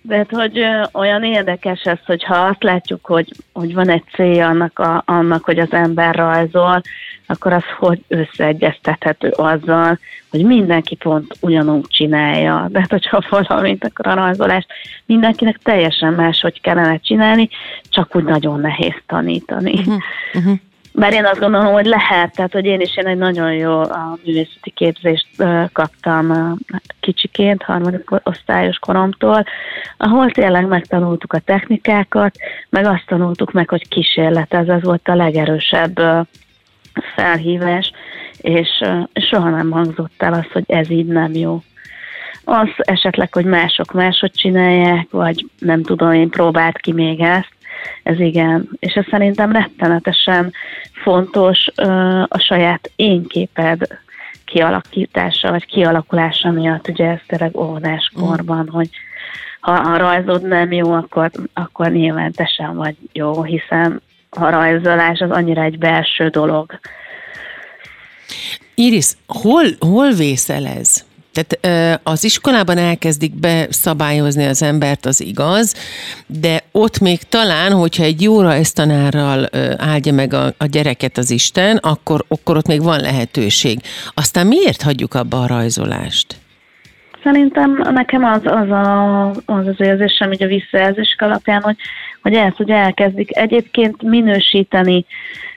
De 0.06 0.16
hát, 0.16 0.30
hogy 0.30 0.64
olyan 0.92 1.24
érdekes 1.24 1.82
ez, 1.82 1.98
hogyha 2.06 2.34
azt 2.34 2.62
látjuk, 2.62 3.04
hogy, 3.06 3.32
hogy 3.52 3.74
van 3.74 3.88
egy 3.88 4.04
célja 4.12 4.48
annak, 4.48 4.78
a, 4.78 5.02
annak, 5.06 5.44
hogy 5.44 5.58
az 5.58 5.72
ember 5.72 6.14
rajzol, 6.14 6.82
akkor 7.26 7.52
az 7.52 7.64
hogy 7.78 8.00
összeegyeztethető 8.08 9.28
azzal, 9.28 9.98
hogy 10.30 10.44
mindenki 10.44 10.94
pont 10.94 11.36
ugyanúgy 11.40 11.86
csinálja. 11.88 12.66
De 12.70 12.80
hát, 12.80 12.90
hogyha 12.90 13.44
valamint, 13.48 13.84
akkor 13.84 14.06
a 14.06 14.14
rajzolást 14.14 14.66
mindenkinek 15.06 15.58
teljesen 15.58 16.12
máshogy 16.12 16.60
kellene 16.60 16.98
csinálni, 16.98 17.48
csak 17.88 18.16
úgy 18.16 18.24
nagyon 18.24 18.60
nehéz 18.60 19.02
tanítani. 19.06 19.78
Uh-huh. 19.78 19.96
Uh-huh. 20.34 20.58
Bár 20.98 21.12
én 21.12 21.24
azt 21.24 21.40
gondolom, 21.40 21.72
hogy 21.72 21.86
lehet, 21.86 22.34
tehát 22.34 22.52
hogy 22.52 22.64
én 22.64 22.80
is 22.80 22.96
én 22.96 23.06
egy 23.06 23.16
nagyon 23.16 23.52
jó 23.52 23.80
a 23.80 24.18
művészeti 24.24 24.70
képzést 24.70 25.26
kaptam 25.72 26.56
kicsiként, 27.00 27.62
harmadik 27.62 28.10
osztályos 28.22 28.78
koromtól, 28.78 29.44
ahol 29.96 30.30
tényleg 30.30 30.66
megtanultuk 30.66 31.32
a 31.32 31.38
technikákat, 31.38 32.36
meg 32.68 32.84
azt 32.84 33.06
tanultuk 33.06 33.52
meg, 33.52 33.68
hogy 33.68 33.88
kísérletez, 33.88 34.68
ez 34.68 34.82
volt 34.82 35.08
a 35.08 35.14
legerősebb 35.14 36.00
felhívás, 37.14 37.92
és 38.40 38.68
soha 39.14 39.50
nem 39.50 39.70
hangzott 39.70 40.22
el 40.22 40.32
az, 40.32 40.46
hogy 40.52 40.64
ez 40.66 40.90
így 40.90 41.06
nem 41.06 41.34
jó. 41.34 41.62
Az 42.44 42.68
esetleg, 42.76 43.34
hogy 43.34 43.44
mások 43.44 43.92
máshogy 43.92 44.32
csinálják, 44.32 45.06
vagy 45.10 45.46
nem 45.58 45.82
tudom, 45.82 46.12
én 46.12 46.30
próbált 46.30 46.78
ki 46.78 46.92
még 46.92 47.20
ezt, 47.20 47.55
ez 48.02 48.20
igen. 48.20 48.68
És 48.78 48.92
ez 48.92 49.04
szerintem 49.10 49.52
rettenetesen 49.52 50.52
fontos 50.92 51.66
a 52.28 52.38
saját 52.38 52.90
én 52.96 53.26
képed 53.26 53.86
kialakítása, 54.44 55.50
vagy 55.50 55.66
kialakulása 55.66 56.50
miatt, 56.50 56.88
ugye 56.88 57.06
ez 57.06 57.20
tényleg 57.26 57.56
óvodáskorban, 57.56 58.68
mm. 58.70 58.74
hogy 58.74 58.90
ha 59.60 59.72
a 59.72 59.96
rajzod 59.96 60.42
nem 60.42 60.72
jó, 60.72 60.92
akkor, 60.92 61.30
akkor 61.54 61.90
nyilván 61.90 62.32
te 62.32 62.46
sem 62.56 62.74
vagy 62.74 62.96
jó, 63.12 63.42
hiszen 63.42 64.02
a 64.30 64.50
rajzolás 64.50 65.20
az 65.20 65.30
annyira 65.30 65.62
egy 65.62 65.78
belső 65.78 66.28
dolog. 66.28 66.78
Iris, 68.74 69.12
hol, 69.26 69.64
hol 69.78 70.12
vészel 70.12 70.66
ez? 70.66 71.05
Tehát 71.36 72.00
az 72.02 72.24
iskolában 72.24 72.78
elkezdik 72.78 73.34
beszabályozni 73.34 74.44
az 74.44 74.62
embert, 74.62 75.06
az 75.06 75.20
igaz, 75.20 75.74
de 76.26 76.62
ott 76.72 76.98
még 76.98 77.18
talán, 77.22 77.72
hogyha 77.72 78.02
egy 78.02 78.22
jó 78.22 78.40
rajztanárral 78.40 79.48
áldja 79.76 80.12
meg 80.12 80.32
a, 80.32 80.44
a 80.58 80.66
gyereket 80.70 81.18
az 81.18 81.30
Isten, 81.30 81.76
akkor, 81.76 82.24
akkor 82.28 82.56
ott 82.56 82.66
még 82.66 82.82
van 82.82 83.00
lehetőség. 83.00 83.80
Aztán 84.14 84.46
miért 84.46 84.82
hagyjuk 84.82 85.14
abba 85.14 85.42
a 85.42 85.46
rajzolást? 85.46 86.36
Szerintem 87.22 87.88
nekem 87.92 88.24
az 88.24 88.40
az, 88.44 88.70
a, 88.70 89.30
az, 89.30 89.66
az 89.66 89.80
érzésem, 89.80 90.28
hogy 90.28 90.42
a 90.42 90.46
visszajelzések 90.46 91.22
alapján, 91.22 91.62
hogy, 91.62 91.76
hogy 92.22 92.34
ezt 92.34 92.60
ugye 92.60 92.74
elkezdik 92.74 93.36
egyébként 93.36 94.02
minősíteni 94.02 95.06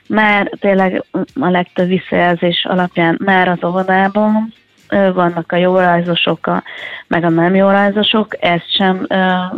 már 0.06 0.50
tényleg 0.60 1.04
a 1.40 1.48
legtöbb 1.48 1.88
visszajelzés 1.88 2.64
alapján 2.68 3.18
már 3.24 3.48
az 3.48 3.64
óvodában, 3.64 4.54
vannak 4.90 5.52
a 5.52 5.56
jó 5.56 5.76
rajzosok, 5.78 6.46
a, 6.46 6.62
meg 7.06 7.24
a 7.24 7.28
nem 7.28 7.54
jó 7.54 7.68
rajzosok, 7.70 8.36
ez 8.40 8.60
sem 8.76 9.06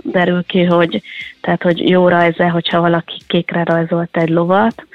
derül 0.02 0.44
ki, 0.44 0.64
hogy, 0.64 1.02
tehát, 1.40 1.62
hogy 1.62 1.88
jó 1.88 2.08
rajze, 2.08 2.48
hogyha 2.48 2.80
valaki 2.80 3.16
kékre 3.26 3.64
rajzolt 3.64 4.16
egy 4.16 4.28
lovat. 4.28 4.86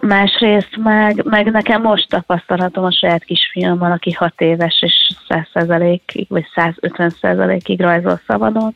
Másrészt 0.00 0.76
meg, 0.82 1.24
meg 1.24 1.50
nekem 1.50 1.82
most 1.82 2.08
tapasztalatom 2.08 2.84
a 2.84 2.92
saját 2.92 3.24
kisfiammal, 3.24 3.92
aki 3.92 4.12
6 4.12 4.40
éves 4.40 4.82
és 4.82 5.10
100%-ig, 5.28 6.26
vagy 6.28 6.46
150%-ig 6.54 7.80
rajzol 7.80 8.20
szabadon, 8.26 8.74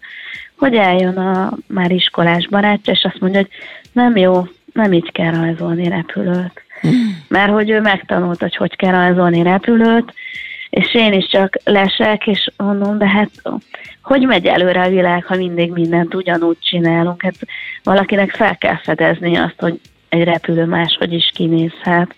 hogy 0.58 0.74
eljön 0.74 1.16
a 1.16 1.52
már 1.66 1.90
iskolás 1.90 2.48
barátja, 2.48 2.92
és 2.92 3.04
azt 3.04 3.20
mondja, 3.20 3.40
hogy 3.40 3.50
nem 3.92 4.16
jó, 4.16 4.46
nem 4.72 4.92
így 4.92 5.12
kell 5.12 5.30
rajzolni 5.30 5.88
repülőt. 5.88 6.65
Mert 7.28 7.52
hogy 7.52 7.70
ő 7.70 7.80
megtanult, 7.80 8.40
hogy 8.40 8.56
hogy 8.56 8.76
kell 8.76 8.92
rajzolni 8.92 9.42
repülőt, 9.42 10.14
és 10.70 10.94
én 10.94 11.12
is 11.12 11.28
csak 11.28 11.56
lesek, 11.64 12.26
és 12.26 12.50
mondom, 12.56 12.98
de 12.98 13.08
hát 13.08 13.30
hogy 14.02 14.22
megy 14.22 14.46
előre 14.46 14.82
a 14.82 14.88
világ, 14.88 15.24
ha 15.24 15.36
mindig 15.36 15.72
mindent 15.72 16.14
ugyanúgy 16.14 16.58
csinálunk? 16.60 17.22
Hát 17.22 17.34
valakinek 17.82 18.30
fel 18.30 18.56
kell 18.56 18.76
fedezni 18.76 19.36
azt, 19.36 19.60
hogy 19.60 19.80
egy 20.08 20.24
repülő 20.24 20.64
máshogy 20.64 21.12
is 21.12 21.30
kinézhet. 21.34 22.14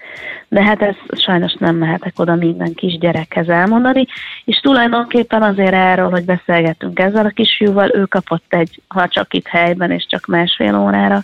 De 0.48 0.62
hát 0.62 0.82
ez 0.82 0.94
sajnos 1.20 1.54
nem 1.58 1.76
mehetek 1.76 2.18
oda 2.18 2.34
minden 2.34 2.74
kisgyerekhez 2.74 3.48
elmondani, 3.48 4.06
és 4.44 4.60
tulajdonképpen 4.60 5.42
azért 5.42 5.72
erről, 5.72 6.10
hogy 6.10 6.24
beszélgetünk 6.24 6.98
ezzel 6.98 7.26
a 7.26 7.30
kisfiúval, 7.30 7.90
ő 7.94 8.04
kapott 8.04 8.44
egy, 8.48 8.80
ha 8.86 9.08
csak 9.08 9.34
itt 9.34 9.46
helyben, 9.46 9.90
és 9.90 10.06
csak 10.08 10.26
másfél 10.26 10.78
órára, 10.78 11.22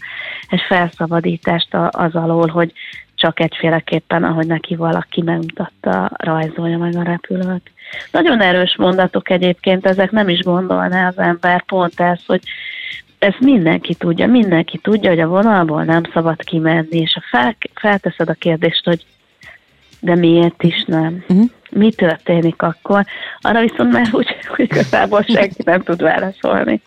egy 0.49 0.61
felszabadítást 0.69 1.75
az 1.91 2.15
alól, 2.15 2.49
hogy 2.49 2.73
csak 3.15 3.41
egyféleképpen, 3.41 4.25
ahogy 4.25 4.47
neki 4.47 4.75
valaki 4.75 5.23
megmutatta, 5.23 6.11
rajzolja 6.17 6.79
meg 6.79 6.97
a 6.97 7.03
repülőt. 7.03 7.71
Nagyon 8.11 8.41
erős 8.41 8.77
mondatok 8.77 9.31
egyébként, 9.31 9.87
ezek 9.87 10.11
nem 10.11 10.29
is 10.29 10.41
gondolná 10.41 11.09
az 11.09 11.19
ember, 11.19 11.63
pont 11.63 12.01
ez, 12.01 12.21
hogy 12.27 12.43
ezt 13.19 13.41
mindenki 13.41 13.95
tudja, 13.95 14.27
mindenki 14.27 14.79
tudja, 14.79 15.11
hogy 15.11 15.21
a 15.21 15.27
vonalból 15.27 15.85
nem 15.85 16.03
szabad 16.13 16.45
kimenni, 16.45 16.99
és 16.99 17.13
ha 17.13 17.39
fel, 17.39 17.57
felteszed 17.75 18.29
a 18.29 18.35
kérdést, 18.35 18.85
hogy 18.85 19.05
de 20.01 20.15
miért 20.15 20.63
is 20.63 20.85
nem? 20.87 21.25
Uh-huh. 21.29 21.51
Mi 21.71 21.93
történik 21.93 22.63
akkor? 22.63 23.05
Arra 23.41 23.61
viszont 23.61 23.93
már 23.93 24.09
úgy, 24.13 24.37
hogy 24.47 24.65
igazából 24.65 25.23
senki 25.23 25.63
nem 25.65 25.83
tud 25.83 26.03
válaszolni. 26.03 26.81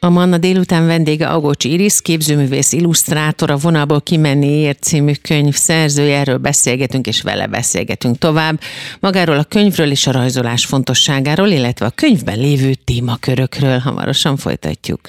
A 0.00 0.08
Manna 0.08 0.38
délután 0.38 0.86
vendége 0.86 1.26
Agócs 1.26 1.64
Iris, 1.64 2.02
képzőművész 2.02 2.72
illusztrátor, 2.72 3.50
a 3.50 3.56
Vonalból 3.56 4.00
kimenni 4.00 4.46
ért 4.46 4.82
című 4.82 5.12
könyv 5.22 5.54
szerzője, 5.54 6.18
erről 6.18 6.36
beszélgetünk 6.36 7.06
és 7.06 7.22
vele 7.22 7.46
beszélgetünk 7.46 8.18
tovább. 8.18 8.60
Magáról 9.00 9.38
a 9.38 9.44
könyvről 9.44 9.90
és 9.90 10.06
a 10.06 10.12
rajzolás 10.12 10.64
fontosságáról, 10.64 11.48
illetve 11.48 11.86
a 11.86 11.90
könyvben 11.94 12.38
lévő 12.38 12.74
témakörökről 12.84 13.78
hamarosan 13.78 14.36
folytatjuk. 14.36 15.00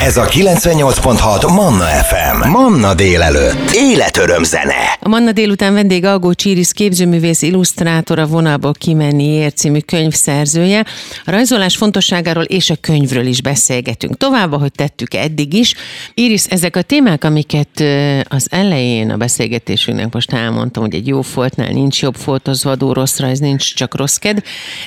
Ez 0.00 0.16
a 0.16 0.24
98.6 0.24 1.54
Manna 1.54 1.84
FM. 1.84 2.48
Manna 2.48 2.94
délelőtt. 2.94 3.70
Életöröm 3.72 4.42
zene. 4.42 4.98
A 5.00 5.08
Manna 5.08 5.32
délután 5.32 5.74
vendége 5.74 6.12
Agócs 6.12 6.44
Iris, 6.44 6.72
képzőművész 6.72 7.42
illusztrátor, 7.42 8.18
a 8.18 8.26
Vonalból 8.26 8.72
kimenni 8.72 9.24
ért 9.24 9.56
című 9.56 9.78
könyv 9.78 10.12
szerzője. 10.12 10.84
A 11.24 11.30
rajzolás 11.30 11.76
fontosságáról 11.76 12.44
és 12.44 12.70
a 12.70 12.76
könyvről 12.80 13.26
is 13.26 13.42
beszélgetünk 13.42 13.95
beszélgetünk 13.96 14.16
tovább, 14.16 14.52
ahogy 14.52 14.72
tettük 14.72 15.14
eddig 15.14 15.54
is. 15.54 15.74
Iris, 16.14 16.44
ezek 16.44 16.76
a 16.76 16.82
témák, 16.82 17.24
amiket 17.24 17.80
az 18.28 18.48
elején 18.50 19.10
a 19.10 19.16
beszélgetésünknek 19.16 20.12
most 20.12 20.32
elmondtam, 20.32 20.82
hogy 20.82 20.94
egy 20.94 21.06
jó 21.06 21.20
foltnál 21.22 21.72
nincs 21.72 22.02
jobb 22.02 22.14
folt, 22.14 22.48
az 22.48 22.64
vadó 22.64 22.92
rossz 22.92 23.20
rajz, 23.20 23.38
nincs 23.40 23.74
csak 23.74 23.96
rossz 23.96 24.16
ked. 24.16 24.42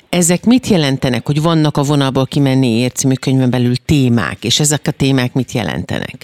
Ezek 0.10 0.46
mit 0.46 0.68
jelentenek, 0.68 1.26
hogy 1.26 1.42
vannak 1.42 1.78
a 1.78 1.84
vonalból 1.84 2.26
kimenni 2.26 2.68
ércímű 2.68 3.14
könyvben 3.14 3.50
belül 3.50 3.76
témák, 3.86 4.38
és 4.42 4.60
ezek 4.60 4.82
a 4.88 4.92
témák 4.92 5.34
mit 5.34 5.52
jelentenek? 5.52 6.18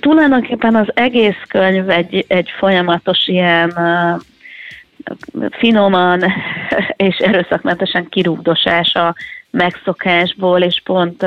Tulajdonképpen 0.00 0.74
az 0.74 0.88
egész 0.94 1.42
könyv 1.48 1.90
egy, 1.90 2.24
egy 2.28 2.48
folyamatos 2.58 3.26
ilyen 3.26 3.72
finoman 5.50 6.22
és 7.06 7.16
erőszakmentesen 7.16 8.08
kirúgdosása 8.08 9.14
megszokásból, 9.52 10.60
és 10.60 10.80
pont 10.84 11.26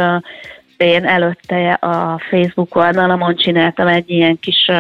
én 0.78 1.06
előtte 1.06 1.72
a 1.74 2.20
Facebook 2.30 2.76
oldalamon 2.76 3.36
csináltam 3.36 3.88
egy 3.88 4.10
ilyen 4.10 4.40
kis 4.40 4.72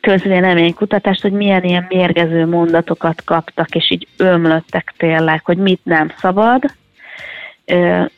közvéleménykutatást, 0.00 1.22
hogy 1.22 1.32
milyen 1.32 1.64
ilyen 1.64 1.86
mérgező 1.88 2.46
mondatokat 2.46 3.24
kaptak, 3.24 3.74
és 3.74 3.90
így 3.90 4.06
ömlöttek 4.16 4.94
tényleg, 4.96 5.44
hogy 5.44 5.56
mit 5.56 5.80
nem 5.82 6.12
szabad, 6.18 6.62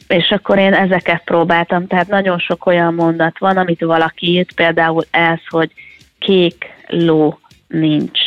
és 0.09 0.31
akkor 0.31 0.59
én 0.59 0.73
ezeket 0.75 1.25
próbáltam, 1.25 1.87
tehát 1.87 2.09
nagyon 2.09 2.39
sok 2.39 2.67
olyan 2.67 2.95
mondat 2.95 3.39
van, 3.39 3.57
amit 3.57 3.81
valaki 3.81 4.27
írt, 4.27 4.53
például 4.53 5.05
ez, 5.11 5.39
hogy 5.49 5.71
kék 6.19 6.75
ló 6.87 7.39
nincs 7.69 8.22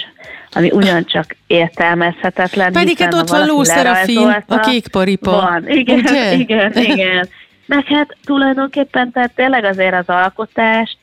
ami 0.56 0.72
ugyancsak 0.72 1.36
értelmezhetetlen. 1.48 2.72
Pedig 2.72 2.98
hát 2.98 3.14
ott 3.14 3.30
van 3.30 3.48
Lószerafin, 3.48 4.44
a 4.48 4.60
kék 4.60 4.88
paripa. 4.88 5.32
Van, 5.32 5.70
igen, 5.70 6.00
Ugye? 6.00 6.34
igen, 6.44 6.72
igen. 6.74 7.28
Meg 7.66 7.86
hát 7.86 8.18
tulajdonképpen, 8.24 9.12
tehát 9.12 9.32
tényleg 9.36 9.64
azért 9.64 9.94
az 9.94 10.10
alkotás, 10.16 10.98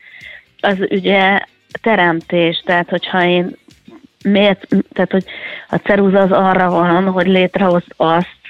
az 0.60 0.76
ugye 0.90 1.40
teremtés, 1.82 2.62
tehát 2.64 2.88
hogyha 2.88 3.24
én 3.24 3.56
miért, 4.24 4.66
tehát 4.92 5.10
hogy 5.10 5.24
a 5.68 5.76
ceruza 5.76 6.18
az 6.20 6.30
arra 6.30 6.70
van, 6.70 7.04
hogy 7.04 7.26
létrehoz 7.26 7.84
azt, 7.96 8.40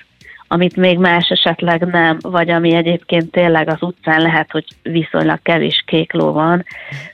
amit 0.49 0.76
még 0.76 0.99
más 0.99 1.28
esetleg 1.28 1.87
nem, 1.87 2.18
vagy 2.21 2.50
ami 2.50 2.75
egyébként 2.75 3.30
tényleg 3.30 3.68
az 3.68 3.82
utcán 3.82 4.21
lehet, 4.21 4.50
hogy 4.50 4.64
viszonylag 4.82 5.38
kevés 5.42 5.85
kék 5.87 6.12
ló 6.12 6.32
van. 6.32 6.64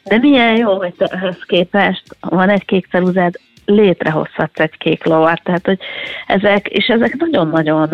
De 0.05 0.19
milyen 0.19 0.57
jó, 0.57 0.77
hogy 0.77 0.95
ehhez 0.99 1.39
képest 1.47 2.03
van 2.21 2.49
egy 2.49 2.65
kék 2.65 2.87
ceruzád, 2.91 3.35
létrehozhatsz 3.71 4.61
egy 4.61 4.79
kék 4.79 5.05
lovat, 5.05 5.43
tehát 5.43 5.67
hogy 5.67 5.79
ezek, 6.27 6.67
és 6.67 6.87
ezek 6.87 7.17
nagyon-nagyon 7.17 7.89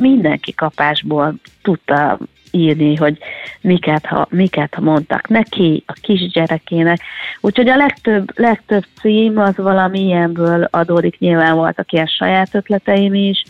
mindenki 0.00 0.54
kapásból 0.54 1.34
tudta 1.62 2.18
írni, 2.50 2.96
hogy 2.96 3.18
miket, 3.60 4.06
ha, 4.06 4.26
miket 4.30 4.74
ha 4.74 4.80
mondtak 4.80 5.28
neki, 5.28 5.82
a 5.86 5.92
kisgyerekének. 6.00 7.00
Úgyhogy 7.40 7.68
a 7.68 7.76
legtöbb, 7.76 8.38
legtöbb 8.38 8.84
cím 9.00 9.38
az 9.38 9.56
valami 9.56 10.00
ilyenből 10.00 10.68
adódik, 10.70 11.18
nyilván 11.18 11.54
voltak 11.54 11.92
ilyen 11.92 12.06
saját 12.06 12.54
ötleteim 12.54 13.14
is, 13.14 13.44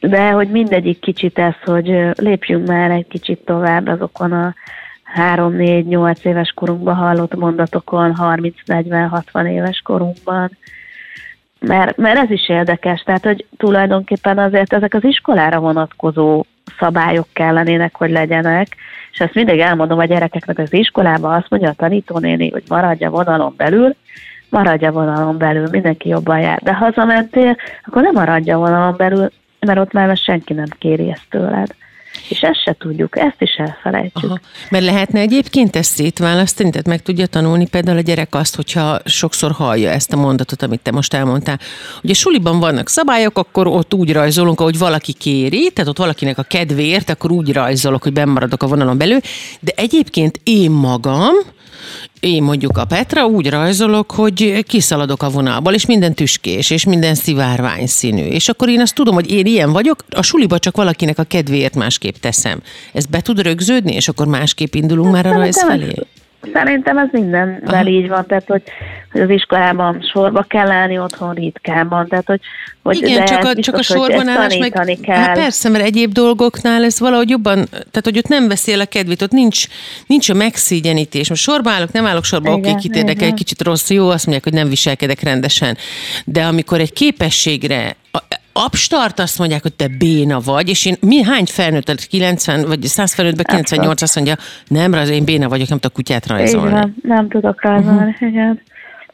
de 0.00 0.30
hogy 0.30 0.48
mindegyik 0.48 1.00
kicsit 1.00 1.38
ez, 1.38 1.54
hogy 1.64 2.10
lépjünk 2.14 2.66
már 2.66 2.90
egy 2.90 3.06
kicsit 3.08 3.38
tovább 3.38 3.88
azokon 3.88 4.32
a 4.32 4.54
3-4-8 5.16 6.24
éves 6.24 6.52
korunkban 6.54 6.94
hallott 6.94 7.34
mondatokon, 7.34 8.14
30-40-60 8.18 9.48
éves 9.48 9.80
korunkban. 9.84 10.50
Mert, 11.60 11.96
mert 11.96 12.18
ez 12.18 12.30
is 12.30 12.48
érdekes, 12.48 13.00
tehát 13.00 13.24
hogy 13.24 13.46
tulajdonképpen 13.56 14.38
azért 14.38 14.72
ezek 14.72 14.94
az 14.94 15.04
iskolára 15.04 15.58
vonatkozó 15.60 16.44
szabályok 16.78 17.26
kellenének, 17.32 17.96
hogy 17.96 18.10
legyenek, 18.10 18.76
és 19.12 19.18
ezt 19.18 19.34
mindig 19.34 19.58
elmondom 19.58 19.98
a 19.98 20.04
gyerekeknek 20.04 20.58
az 20.58 20.72
iskolában, 20.72 21.34
azt 21.34 21.50
mondja 21.50 21.68
a 21.68 21.74
tanítónéni, 21.74 22.50
hogy 22.50 22.62
maradj 22.68 23.04
a 23.04 23.10
vonalon 23.10 23.54
belül, 23.56 23.94
maradj 24.48 24.84
a 24.84 24.92
vonalon 24.92 25.38
belül, 25.38 25.68
mindenki 25.70 26.08
jobban 26.08 26.40
jár. 26.40 26.60
De 26.62 26.74
hazamentél, 26.74 27.56
akkor 27.86 28.02
nem 28.02 28.12
maradj 28.14 28.50
a 28.50 28.58
vonalon 28.58 28.94
belül, 28.96 29.30
mert 29.60 29.78
ott 29.78 29.92
már 29.92 30.16
senki 30.16 30.52
nem 30.52 30.68
kéri 30.78 31.10
ezt 31.10 31.26
tőled. 31.30 31.74
És 32.28 32.40
ezt 32.40 32.62
se 32.62 32.76
tudjuk, 32.78 33.18
ezt 33.18 33.36
is 33.38 33.54
elfelejtjük. 33.54 34.30
Aha. 34.30 34.40
Mert 34.70 34.84
lehetne 34.84 35.20
egyébként 35.20 35.76
ezt 35.76 35.90
szétválasztani, 35.90 36.70
tehát 36.70 36.86
meg 36.86 37.02
tudja 37.02 37.26
tanulni 37.26 37.66
például 37.68 37.96
a 37.98 38.00
gyerek 38.00 38.34
azt, 38.34 38.56
hogyha 38.56 38.98
sokszor 39.04 39.52
hallja 39.52 39.90
ezt 39.90 40.12
a 40.12 40.16
mondatot, 40.16 40.62
amit 40.62 40.80
te 40.80 40.90
most 40.90 41.14
elmondtál. 41.14 41.58
Ugye 42.02 42.14
suliban 42.14 42.58
vannak 42.60 42.88
szabályok, 42.88 43.38
akkor 43.38 43.66
ott 43.66 43.94
úgy 43.94 44.12
rajzolunk, 44.12 44.60
ahogy 44.60 44.78
valaki 44.78 45.12
kéri, 45.12 45.70
tehát 45.74 45.90
ott 45.90 45.98
valakinek 45.98 46.38
a 46.38 46.42
kedvéért, 46.42 47.10
akkor 47.10 47.30
úgy 47.30 47.52
rajzolok, 47.52 48.02
hogy 48.02 48.12
bemaradok 48.12 48.62
a 48.62 48.66
vonalon 48.66 48.98
belül, 48.98 49.20
de 49.60 49.72
egyébként 49.76 50.40
én 50.42 50.70
magam, 50.70 51.34
én 52.20 52.42
mondjuk 52.42 52.78
a 52.78 52.84
Petra 52.84 53.26
úgy 53.26 53.50
rajzolok, 53.50 54.10
hogy 54.10 54.64
kiszaladok 54.66 55.22
a 55.22 55.30
vonalból, 55.30 55.74
és 55.74 55.86
minden 55.86 56.14
tüskés, 56.14 56.70
és 56.70 56.84
minden 56.84 57.14
szivárvány 57.14 57.86
színű. 57.86 58.24
És 58.24 58.48
akkor 58.48 58.68
én 58.68 58.80
azt 58.80 58.94
tudom, 58.94 59.14
hogy 59.14 59.30
én 59.30 59.46
ilyen 59.46 59.72
vagyok, 59.72 60.04
a 60.10 60.22
suliba 60.22 60.58
csak 60.58 60.76
valakinek 60.76 61.18
a 61.18 61.24
kedvéért 61.24 61.74
másképp 61.74 62.14
teszem. 62.14 62.62
Ez 62.92 63.06
be 63.06 63.20
tud 63.20 63.40
rögződni, 63.40 63.94
és 63.94 64.08
akkor 64.08 64.26
másképp 64.26 64.74
indulunk 64.74 65.12
már 65.12 65.26
a 65.26 65.32
rajz 65.32 65.60
felé? 65.60 65.94
Szerintem 66.52 66.98
ez 66.98 67.08
mindenvel 67.12 67.80
Aha. 67.80 67.88
így 67.88 68.08
van, 68.08 68.26
tehát 68.26 68.44
hogy, 68.46 68.62
hogy 69.12 69.20
az 69.20 69.30
iskolában 69.30 70.02
sorba 70.12 70.42
kell 70.42 70.70
állni, 70.70 70.98
otthon 70.98 71.34
ritkában, 71.34 72.08
tehát 72.08 72.26
hogy, 72.26 72.40
hogy 72.82 72.96
Igen, 72.96 73.24
csak 73.24 73.44
a, 73.44 73.54
csak 73.54 73.74
a 73.74 73.82
sorban 73.82 74.28
állás 74.28 74.56
meg, 74.56 74.98
kell. 75.02 75.16
Hát 75.16 75.38
persze, 75.38 75.68
mert 75.68 75.84
egyéb 75.84 76.12
dolgoknál 76.12 76.84
ez 76.84 77.00
valahogy 77.00 77.30
jobban, 77.30 77.68
tehát 77.70 78.00
hogy 78.02 78.18
ott 78.18 78.28
nem 78.28 78.48
beszél 78.48 78.80
a 78.80 78.84
kedvét, 78.84 79.22
ott 79.22 79.30
nincs, 79.30 79.66
nincs 80.06 80.28
a 80.28 80.34
megszégyenítés. 80.34 81.28
Most 81.28 81.42
sorba 81.42 81.70
állok, 81.70 81.92
nem 81.92 82.06
állok 82.06 82.24
sorba, 82.24 82.52
oké, 82.52 82.68
okay, 82.68 82.80
kit 82.80 82.96
érdekel, 82.96 83.26
egy 83.26 83.34
kicsit 83.34 83.62
rossz, 83.62 83.90
jó, 83.90 84.08
azt 84.08 84.26
mondják, 84.26 84.44
hogy 84.44 84.54
nem 84.60 84.68
viselkedek 84.68 85.22
rendesen. 85.22 85.76
De 86.24 86.44
amikor 86.44 86.80
egy 86.80 86.92
képességre 86.92 87.96
abstart 88.64 89.18
azt 89.18 89.38
mondják, 89.38 89.62
hogy 89.62 89.74
te 89.74 89.88
béna 89.98 90.40
vagy, 90.40 90.68
és 90.68 90.86
én 90.86 90.96
mi 91.00 91.22
hány 91.22 91.44
felnőtt, 91.44 92.06
90 92.06 92.66
vagy 92.66 92.82
100 92.82 93.14
felnőttben 93.14 93.44
98 93.44 94.02
azt 94.02 94.14
mondja, 94.14 94.34
nem, 94.66 94.92
az 94.92 95.08
én 95.08 95.24
béna 95.24 95.48
vagyok, 95.48 95.68
nem 95.68 95.78
tudok 95.78 95.96
kutyát 95.96 96.26
rajzolni. 96.26 96.68
Igen, 96.68 96.94
nem 97.02 97.28
tudok 97.28 97.62
rajzolni, 97.62 98.10
uh-huh. 98.10 98.28
igen. 98.28 98.60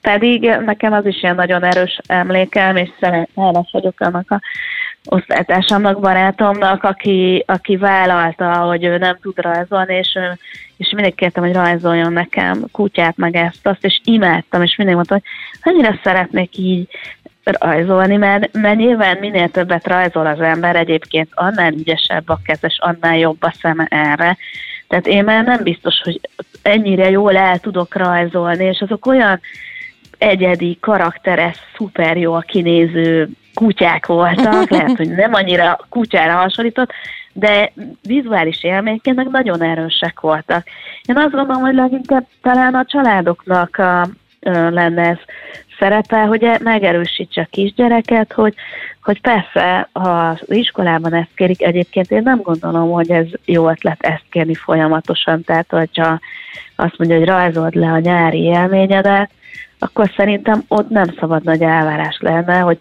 Pedig 0.01 0.51
nekem 0.65 0.93
az 0.93 1.07
is 1.07 1.23
ilyen 1.23 1.35
nagyon 1.35 1.65
erős 1.65 1.99
emlékem, 2.07 2.77
és 2.77 2.91
hálás 3.37 3.69
vagyok 3.73 4.01
annak 4.01 4.31
a 4.31 4.41
osztálytársamnak, 5.05 6.01
barátomnak, 6.01 6.83
aki, 6.83 7.45
aki 7.47 7.77
vállalta, 7.77 8.55
hogy 8.55 8.85
ő 8.85 8.99
nem 8.99 9.19
tud 9.23 9.39
rajzolni, 9.39 9.95
és, 9.95 10.19
és 10.77 10.93
mindig 10.97 11.15
kértem, 11.15 11.45
hogy 11.45 11.53
rajzoljon 11.53 12.13
nekem 12.13 12.65
kutyát, 12.73 13.17
meg 13.17 13.37
ezt, 13.37 13.67
azt, 13.67 13.85
és 13.85 14.01
imádtam, 14.05 14.63
és 14.63 14.77
mindig 14.77 14.95
mondtam, 14.95 15.23
hogy 15.63 15.73
annyira 15.73 16.01
szeretnék 16.03 16.59
így 16.59 16.89
rajzolni, 17.45 18.17
mert, 18.17 18.53
mert 18.53 18.77
nyilván 18.77 19.17
minél 19.21 19.49
többet 19.49 19.87
rajzol 19.87 20.27
az 20.27 20.41
ember, 20.41 20.77
egyébként 20.77 21.29
annál 21.35 21.73
ügyesebb 21.73 22.29
a 22.29 22.41
kezes, 22.45 22.79
annál 22.81 23.19
jobb 23.19 23.43
a 23.43 23.55
szeme 23.61 23.87
erre. 23.91 24.37
Tehát 24.89 25.07
én 25.07 25.25
már 25.25 25.45
nem 25.45 25.63
biztos, 25.63 26.01
hogy 26.03 26.21
ennyire 26.63 27.11
jól 27.11 27.37
el 27.37 27.59
tudok 27.59 27.95
rajzolni, 27.95 28.65
és 28.65 28.81
azok 28.81 29.07
olyan 29.07 29.41
egyedi, 30.19 30.79
karakteres, 30.81 31.57
szuper 31.77 32.17
jó 32.17 32.33
a 32.33 32.41
kinéző 32.41 33.29
kutyák 33.55 34.07
voltak, 34.07 34.71
lehet, 34.71 34.97
hogy 34.97 35.11
nem 35.11 35.35
annyira 35.35 35.79
kutyára 35.89 36.33
hasonlított, 36.33 36.93
de 37.33 37.73
vizuális 38.03 38.63
élményként 38.65 39.17
meg 39.17 39.29
nagyon 39.31 39.63
erősek 39.63 40.21
voltak. 40.21 40.67
Én 41.05 41.17
azt 41.17 41.31
gondolom, 41.31 41.63
hogy 41.63 41.75
leginkább 41.75 42.27
talán 42.43 42.75
a 42.75 42.85
családoknak 42.85 43.77
a, 43.77 44.09
lenne 44.53 45.03
ez 45.03 45.19
szerepe, 45.79 46.25
hogy 46.25 46.43
e- 46.43 46.59
megerősítse 46.63 47.41
a 47.41 47.49
kisgyereket, 47.51 48.33
hogy, 48.33 48.55
hogy 49.03 49.21
persze, 49.21 49.89
ha 49.93 50.29
az 50.29 50.43
iskolában 50.47 51.15
ezt 51.15 51.35
kérik, 51.35 51.63
egyébként 51.63 52.11
én 52.11 52.23
nem 52.25 52.41
gondolom, 52.43 52.91
hogy 52.91 53.11
ez 53.11 53.27
jó 53.45 53.69
ötlet 53.69 54.03
ezt 54.03 54.25
kérni 54.31 54.55
folyamatosan, 54.55 55.45
tehát 55.45 55.71
hogyha 55.71 56.19
azt 56.77 56.99
mondja, 56.99 57.19
hogy 57.19 57.27
rajzold 57.27 57.75
le 57.75 57.93
a 57.93 57.99
nyári 57.99 58.43
élményedet, 58.43 59.31
akkor 59.79 60.11
szerintem 60.17 60.65
ott 60.69 60.89
nem 60.89 61.15
szabad 61.19 61.45
nagy 61.45 61.63
elvárás 61.63 62.19
lenne, 62.21 62.59
hogy 62.59 62.79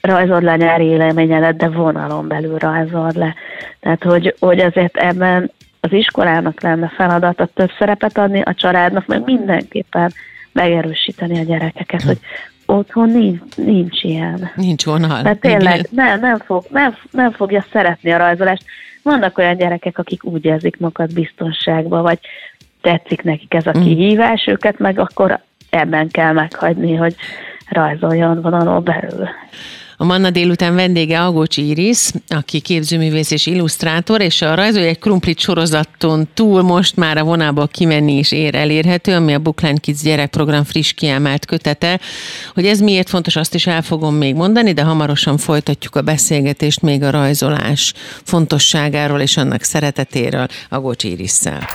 rajzold 0.00 0.42
le 0.42 0.52
a 0.52 0.56
nyári 0.56 0.84
élményedet, 0.84 1.56
de 1.56 1.68
vonalon 1.68 2.28
belül 2.28 2.58
rajzold 2.58 3.16
le. 3.16 3.34
Tehát, 3.80 4.02
hogy, 4.02 4.34
hogy 4.38 4.60
azért 4.60 4.96
ebben 4.96 5.50
az 5.80 5.92
iskolának 5.92 6.60
lenne 6.60 6.92
feladata 6.96 7.46
több 7.46 7.70
szerepet 7.78 8.18
adni, 8.18 8.40
a 8.40 8.54
családnak 8.54 9.06
meg 9.06 9.24
mindenképpen 9.24 10.12
megerősíteni 10.52 11.38
a 11.38 11.42
gyerekeket, 11.42 12.02
hogy 12.02 12.18
otthon 12.66 13.10
nincs, 13.10 13.56
nincs 13.56 14.02
ilyen. 14.02 14.50
Nincs 14.54 14.84
vonal. 14.84 15.22
Tehát 15.22 15.40
tényleg 15.40 15.86
nem, 15.90 16.20
nem, 16.20 16.38
fog, 16.38 16.64
nem, 16.70 16.96
nem 17.10 17.32
fogja 17.32 17.64
szeretni 17.72 18.12
a 18.12 18.18
rajzolást. 18.18 18.64
Vannak 19.02 19.38
olyan 19.38 19.56
gyerekek, 19.56 19.98
akik 19.98 20.24
úgy 20.24 20.44
érzik 20.44 20.78
magukat 20.78 21.14
biztonságban, 21.14 22.02
vagy 22.02 22.18
tetszik 22.80 23.22
nekik 23.22 23.54
ez 23.54 23.66
a 23.66 23.78
mm. 23.78 23.82
kihívás, 23.82 24.46
őket 24.46 24.78
meg 24.78 24.98
akkor 24.98 25.40
ebben 25.70 26.08
kell 26.08 26.32
meghagyni, 26.32 26.94
hogy 26.94 27.14
rajzoljon 27.68 28.40
vonalon 28.40 28.84
belül. 28.84 29.28
A 30.00 30.04
Manna 30.04 30.30
délután 30.30 30.74
vendége 30.74 31.20
Agócs 31.22 31.56
Iris, 31.56 32.10
aki 32.28 32.60
képzőművész 32.60 33.30
és 33.30 33.46
illusztrátor, 33.46 34.20
és 34.20 34.42
a 34.42 34.54
Rajzolj 34.54 34.86
egy 34.86 34.98
krumplit 34.98 35.38
sorozaton 35.38 36.28
túl 36.34 36.62
most 36.62 36.96
már 36.96 37.16
a 37.16 37.24
vonából 37.24 37.68
kimenni 37.68 38.18
is 38.18 38.32
ér 38.32 38.54
elérhető, 38.54 39.14
ami 39.14 39.34
a 39.34 39.38
Bookline 39.38 39.78
Kids 39.78 40.02
gyerekprogram 40.02 40.64
friss 40.64 40.92
kiemelt 40.92 41.46
kötete. 41.46 42.00
Hogy 42.54 42.66
ez 42.66 42.80
miért 42.80 43.08
fontos, 43.08 43.36
azt 43.36 43.54
is 43.54 43.66
el 43.66 43.82
fogom 43.82 44.14
még 44.14 44.34
mondani, 44.34 44.72
de 44.72 44.82
hamarosan 44.82 45.38
folytatjuk 45.38 45.96
a 45.96 46.02
beszélgetést 46.02 46.82
még 46.82 47.02
a 47.02 47.10
rajzolás 47.10 47.92
fontosságáról 48.24 49.20
és 49.20 49.36
annak 49.36 49.62
szeretetéről 49.62 50.46
Agócs 50.68 51.04
Irisszel. 51.04 51.68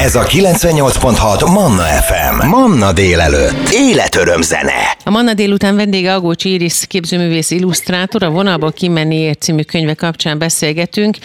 Ez 0.00 0.14
a 0.14 0.22
98.6 0.22 1.52
Manna 1.52 1.82
FM. 1.82 2.46
Manna 2.46 2.92
délelőtt. 2.92 3.68
Életöröm 3.72 4.42
zene. 4.42 4.96
A 5.04 5.10
Manna 5.10 5.34
délután 5.34 5.76
vendége 5.76 6.14
Agócs 6.14 6.44
Iris 6.44 6.86
képzőművész 6.86 7.46
művész 7.50 7.62
illusztrátor, 7.62 8.22
a 8.22 8.30
Vonalból 8.30 8.72
kimenni 8.72 9.32
című 9.32 9.62
könyve 9.62 9.94
kapcsán 9.94 10.38
beszélgetünk, 10.38 11.16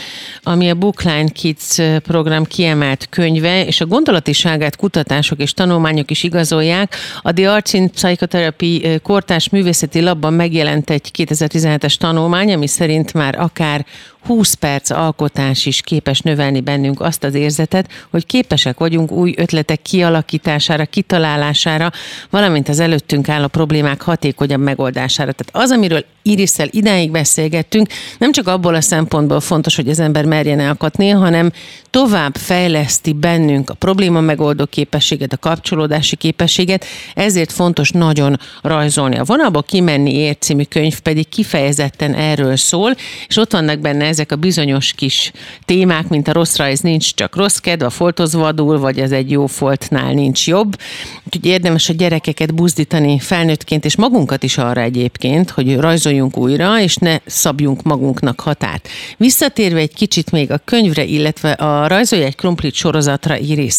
ami 0.44 0.70
a 0.70 0.76
Bookline 0.76 1.30
Kids 1.30 1.78
program 2.04 2.44
kiemelt 2.44 3.08
könyve, 3.10 3.66
és 3.66 3.82
a 3.82 3.86
gondolatiságát 3.86 4.76
kutatások 4.76 5.40
és 5.40 5.54
tanulmányok 5.54 6.12
is 6.12 6.24
igazolják. 6.24 6.96
A 7.22 7.34
The 7.34 7.52
Arts 7.52 7.74
in 7.74 7.92
Psychotherapy 7.92 9.00
kortárs 9.04 9.50
művészeti 9.50 10.02
labban 10.02 10.34
megjelent 10.34 10.90
egy 10.90 11.12
2017-es 11.18 11.96
tanulmány, 11.96 12.54
ami 12.54 12.68
szerint 12.68 13.14
már 13.14 13.40
akár 13.40 13.86
20 14.26 14.54
perc 14.54 14.90
alkotás 14.90 15.66
is 15.66 15.82
képes 15.82 16.20
növelni 16.20 16.62
bennünk 16.62 17.02
azt 17.02 17.24
az 17.24 17.34
érzetet, 17.34 17.90
hogy 18.12 18.26
képesek 18.26 18.78
vagyunk 18.78 19.12
új 19.12 19.34
ötletek 19.38 19.82
kialakítására, 19.82 20.86
kitalálására, 20.86 21.92
valamint 22.30 22.70
az 22.70 22.80
előttünk 22.80 23.30
álló 23.30 23.48
problémák 23.48 24.02
hatékonyabb 24.02 24.62
megoldására. 24.62 25.32
Tehát 25.32 25.66
az, 25.66 25.72
amiről 25.72 26.06
Iriszel 26.22 26.68
idáig 26.72 27.12
beszélgettünk, 27.12 27.88
nem 28.18 28.32
csak 28.32 28.48
abból 28.48 28.76
a 28.76 28.82
szempontból 28.82 29.40
fontos, 29.40 29.76
hogy 29.76 29.90
az 29.90 30.00
ember 30.00 30.26
merjen 30.26 30.60
elkatni, 30.60 31.10
hanem 31.10 31.52
tovább 31.90 32.36
fejleszti 32.36 33.14
bennünk 33.14 33.70
a 33.70 33.74
probléma 33.74 34.22
megoldó 34.22 34.66
képességet, 34.66 35.34
a 35.34 35.38
kapcsolódási 35.38 36.16
képességet, 36.16 36.86
ezért 37.14 37.52
fontos 37.52 37.90
nagyon 37.92 38.40
rajzolni. 38.62 39.18
A 39.18 39.24
vonalba 39.24 39.62
kimenni 39.62 40.14
ért 40.14 40.42
című 40.42 40.64
könyv 40.64 41.00
pedig 41.00 41.30
kifejezetten 41.30 42.14
erről 42.14 42.56
szól, 42.56 42.96
és 43.28 43.38
ott 43.38 43.52
vannak 43.52 43.80
benne 43.80 44.06
ezek 44.14 44.32
a 44.32 44.36
bizonyos 44.36 44.94
kis 44.94 45.32
témák, 45.66 46.08
mint 46.08 46.28
a 46.28 46.34
rossz 46.34 46.56
rajz 46.56 46.80
nincs 46.80 47.14
csak 47.14 47.36
rossz 47.36 47.58
kedv, 47.58 47.84
a 47.84 47.90
folthoz 47.90 48.34
vadul, 48.34 48.80
vagy 48.80 49.00
az 49.00 49.12
egy 49.12 49.32
jó 49.32 49.46
foltnál 49.46 50.14
nincs 50.14 50.48
jobb. 50.48 50.78
Úgyhogy 51.26 51.46
érdemes 51.46 51.90
a 51.90 51.94
gyerekeket 51.94 52.56
buzdítani 52.56 53.20
felnőttként, 53.20 53.86
és 53.86 53.96
magunkat 53.96 54.44
is 54.44 54.58
arra 54.58 54.82
egyébként, 54.82 55.50
hogy 55.50 55.78
rajzoljunk 55.78 56.38
újra, 56.38 56.80
és 56.80 56.96
ne 56.96 57.18
szabjunk 57.26 57.82
magunknak 57.84 58.40
határt. 58.40 58.88
Visszatérve 59.18 59.80
egy 59.80 59.94
kicsit 59.94 60.32
még 60.32 60.52
a 60.52 60.62
könyvre, 60.66 61.04
illetve 61.04 61.52
a 61.52 61.88
Rajzolj 61.88 62.24
egy 62.24 62.36
krumplit 62.36 62.74
sorozatra, 62.74 63.38
Iris, 63.38 63.76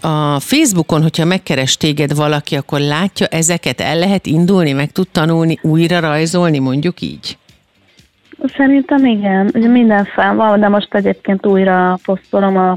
a 0.00 0.40
Facebookon, 0.40 1.02
hogyha 1.02 1.24
megkeres 1.24 1.76
téged 1.76 2.14
valaki, 2.14 2.56
akkor 2.56 2.80
látja 2.80 3.26
ezeket, 3.26 3.80
el 3.80 3.98
lehet 3.98 4.26
indulni, 4.26 4.72
meg 4.72 4.92
tud 4.92 5.08
tanulni, 5.08 5.58
újra 5.62 6.00
rajzolni, 6.00 6.58
mondjuk 6.58 7.00
így? 7.00 7.36
Szerintem 8.46 9.04
igen, 9.04 9.50
minden 9.52 10.04
fel 10.04 10.34
van, 10.34 10.60
de 10.60 10.68
most 10.68 10.94
egyébként 10.94 11.46
újra 11.46 11.98
posztolom 12.04 12.56
a 12.56 12.76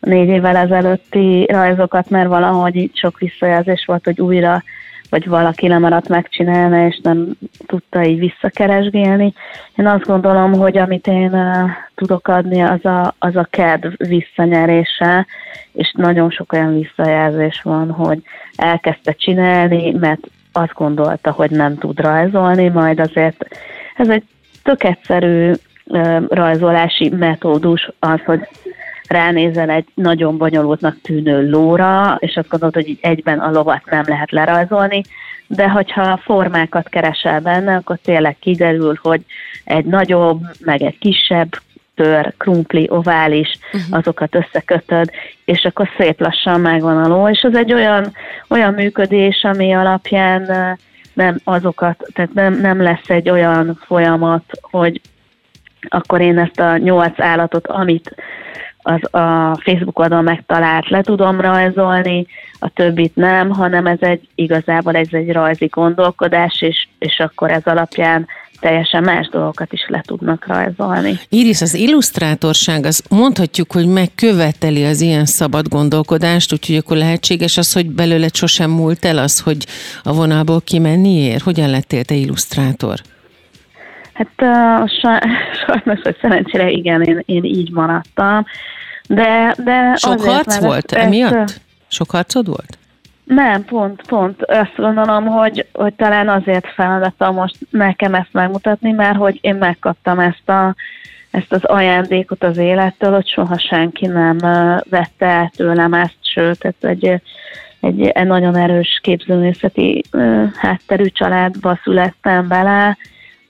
négy 0.00 0.28
évvel 0.28 0.56
ezelőtti 0.56 1.46
rajzokat, 1.48 2.10
mert 2.10 2.28
valahogy 2.28 2.76
így 2.76 2.96
sok 2.96 3.18
visszajelzés 3.18 3.84
volt, 3.86 4.04
hogy 4.04 4.20
újra 4.20 4.62
vagy 5.10 5.28
valaki 5.28 5.68
lemaradt 5.68 6.08
megcsinálni, 6.08 6.86
és 6.86 7.00
nem 7.02 7.28
tudta 7.66 8.04
így 8.04 8.18
visszakeresgélni. 8.18 9.32
Én 9.76 9.86
azt 9.86 10.04
gondolom, 10.06 10.52
hogy 10.52 10.78
amit 10.78 11.06
én 11.06 11.36
tudok 11.94 12.28
adni, 12.28 12.60
az 12.62 12.84
a, 12.84 13.14
az 13.18 13.36
a 13.36 13.46
kedv 13.50 13.86
visszanyerése, 13.96 15.26
és 15.72 15.92
nagyon 15.96 16.30
sok 16.30 16.52
olyan 16.52 16.78
visszajelzés 16.78 17.60
van, 17.62 17.90
hogy 17.90 18.22
elkezdte 18.56 19.12
csinálni, 19.12 19.92
mert 19.92 20.26
azt 20.52 20.74
gondolta, 20.74 21.30
hogy 21.30 21.50
nem 21.50 21.78
tud 21.78 22.00
rajzolni, 22.00 22.68
majd 22.68 23.00
azért 23.00 23.46
ez 23.96 24.08
egy 24.08 24.24
tök 24.64 24.84
egyszerű 24.84 25.52
rajzolási 26.28 27.08
metódus 27.08 27.90
az, 27.98 28.20
hogy 28.24 28.40
ránézel 29.08 29.70
egy 29.70 29.86
nagyon 29.94 30.38
bonyolultnak 30.38 31.00
tűnő 31.02 31.50
lóra, 31.50 32.16
és 32.18 32.36
azt 32.36 32.48
gondolod, 32.48 32.74
hogy 32.74 32.88
így 32.88 32.98
egyben 33.00 33.38
a 33.38 33.50
lovat 33.50 33.82
nem 33.90 34.04
lehet 34.06 34.30
lerajzolni, 34.30 35.02
de 35.46 35.68
hogyha 35.68 36.20
formákat 36.22 36.88
keresel 36.88 37.40
benne, 37.40 37.74
akkor 37.74 37.98
tényleg 38.04 38.36
kiderül, 38.38 38.98
hogy 39.02 39.20
egy 39.64 39.84
nagyobb, 39.84 40.40
meg 40.60 40.82
egy 40.82 40.98
kisebb 40.98 41.48
tör, 41.94 42.34
krumpli, 42.38 42.86
ovális, 42.90 43.58
uh-huh. 43.72 43.98
azokat 43.98 44.34
összekötöd, 44.34 45.10
és 45.44 45.64
akkor 45.64 45.88
szép 45.98 46.20
lassan 46.20 46.60
megvan 46.60 47.04
a 47.04 47.08
ló, 47.08 47.28
és 47.28 47.42
az 47.42 47.54
egy 47.54 47.72
olyan, 47.72 48.12
olyan 48.48 48.74
működés, 48.74 49.44
ami 49.44 49.74
alapján 49.74 50.76
nem 51.14 51.38
azokat, 51.44 52.06
tehát 52.12 52.32
nem, 52.32 52.60
nem 52.60 52.82
lesz 52.82 53.08
egy 53.08 53.30
olyan 53.30 53.78
folyamat, 53.86 54.44
hogy 54.60 55.00
akkor 55.88 56.20
én 56.20 56.38
ezt 56.38 56.60
a 56.60 56.76
nyolc 56.76 57.20
állatot, 57.20 57.66
amit 57.66 58.14
az 58.86 59.14
a 59.14 59.56
Facebook 59.56 59.98
oldalon 59.98 60.24
megtalált 60.24 60.88
le 60.88 61.02
tudom 61.02 61.40
rajzolni, 61.40 62.26
a 62.58 62.68
többit 62.68 63.16
nem, 63.16 63.50
hanem 63.50 63.86
ez 63.86 64.00
egy 64.00 64.28
igazából 64.34 64.96
ez 64.96 65.08
egy 65.10 65.32
rajzi 65.32 65.66
gondolkodás, 65.66 66.62
és, 66.62 66.88
és 66.98 67.18
akkor 67.18 67.50
ez 67.50 67.64
alapján 67.64 68.26
teljesen 68.64 69.02
más 69.02 69.28
dolgokat 69.28 69.72
is 69.72 69.84
le 69.88 70.02
tudnak 70.06 70.46
rajzolni. 70.46 71.18
Iris, 71.28 71.60
az 71.60 71.74
illusztrátorság, 71.74 72.84
az 72.84 73.04
mondhatjuk, 73.10 73.72
hogy 73.72 73.86
megköveteli 73.86 74.84
az 74.84 75.00
ilyen 75.00 75.24
szabad 75.24 75.68
gondolkodást, 75.68 76.52
úgyhogy 76.52 76.76
akkor 76.76 76.96
lehetséges 76.96 77.56
az, 77.56 77.72
hogy 77.72 77.86
belőle 77.86 78.28
sosem 78.32 78.70
múlt 78.70 79.04
el 79.04 79.18
az, 79.18 79.40
hogy 79.40 79.66
a 80.02 80.12
vonalból 80.12 80.60
kimenni 80.60 81.10
ér? 81.10 81.40
Hogyan 81.40 81.70
lettél 81.70 82.04
te 82.04 82.14
illusztrátor? 82.14 82.98
Hát 84.12 84.30
uh, 84.38 84.88
sajnos, 85.66 86.00
hogy 86.02 86.16
szerencsére 86.20 86.70
igen, 86.70 87.02
én, 87.02 87.22
én 87.24 87.44
így 87.44 87.70
maradtam. 87.70 88.44
De, 89.08 89.54
de 89.64 89.94
Sok 89.96 90.20
harc 90.20 90.58
volt 90.58 90.92
ezt, 90.92 91.04
emiatt? 91.06 91.60
Sok 91.88 92.10
harcod 92.10 92.46
volt? 92.46 92.78
Nem, 93.24 93.64
pont, 93.64 94.02
pont. 94.06 94.42
Azt 94.42 94.76
gondolom, 94.76 95.26
hogy, 95.26 95.66
hogy 95.72 95.94
talán 95.94 96.28
azért 96.28 96.66
feladatom 96.66 97.34
most 97.34 97.56
nekem 97.70 98.14
ezt 98.14 98.32
megmutatni, 98.32 98.92
mert 98.92 99.16
hogy 99.16 99.38
én 99.40 99.54
megkaptam 99.54 100.18
ezt, 100.18 100.48
a, 100.48 100.74
ezt 101.30 101.52
az 101.52 101.64
ajándékot 101.64 102.44
az 102.44 102.56
élettől, 102.56 103.12
hogy 103.12 103.28
soha 103.28 103.58
senki 103.58 104.06
nem 104.06 104.36
vette 104.90 105.26
el 105.26 105.50
tőlem 105.56 105.92
ezt, 105.94 106.16
sőt, 106.20 106.64
ez 106.64 106.74
egy, 106.80 107.20
egy, 107.80 108.06
egy 108.06 108.26
nagyon 108.26 108.56
erős 108.56 109.00
képzőművészeti 109.02 110.02
hátterű 110.54 111.06
családba 111.06 111.80
születtem 111.82 112.48
bele, 112.48 112.96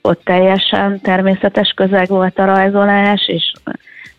ott 0.01 0.23
teljesen 0.23 1.01
természetes 1.01 1.73
közeg 1.75 2.07
volt 2.07 2.39
a 2.39 2.45
rajzolás, 2.45 3.27
és 3.27 3.51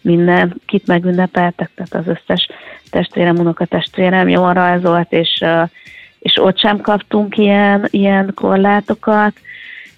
minden 0.07 0.61
kit 0.67 0.87
megünnepeltek, 0.87 1.71
tehát 1.75 2.07
az 2.07 2.17
összes 2.17 2.49
testvérem, 2.91 3.39
unokatestvérem 3.39 4.29
jól 4.29 4.53
rajzolt, 4.53 5.13
és, 5.13 5.45
és 6.19 6.37
ott 6.37 6.59
sem 6.59 6.81
kaptunk 6.81 7.37
ilyen, 7.37 7.87
ilyen 7.91 8.33
korlátokat, 8.35 9.33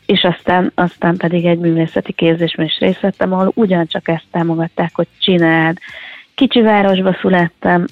és 0.06 0.24
aztán, 0.24 0.72
aztán 0.74 1.16
pedig 1.16 1.44
egy 1.44 1.58
művészeti 1.58 2.12
képzésben 2.12 2.66
is 2.66 2.78
részt 2.78 3.00
vettem, 3.00 3.32
ahol 3.32 3.52
ugyancsak 3.54 4.08
ezt 4.08 4.26
támogatták, 4.30 4.90
hogy 4.94 5.06
csináld. 5.18 5.78
Kicsi 6.34 6.60
városba 6.60 7.16
születtem, 7.20 7.86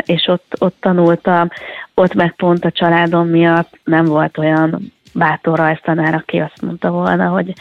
és 0.00 0.26
ott, 0.26 0.54
ott 0.58 0.76
tanultam, 0.80 1.48
ott 1.94 2.14
meg 2.14 2.34
pont 2.36 2.64
a 2.64 2.70
családom 2.70 3.28
miatt 3.28 3.78
nem 3.84 4.04
volt 4.04 4.38
olyan 4.38 4.92
bátor 5.14 5.58
rajztanár, 5.58 6.14
aki 6.14 6.38
azt 6.38 6.62
mondta 6.62 6.90
volna, 6.90 7.28
hogy 7.28 7.52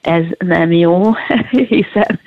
ez 0.00 0.22
nem 0.38 0.72
jó, 0.72 1.12
hiszen 1.68 2.20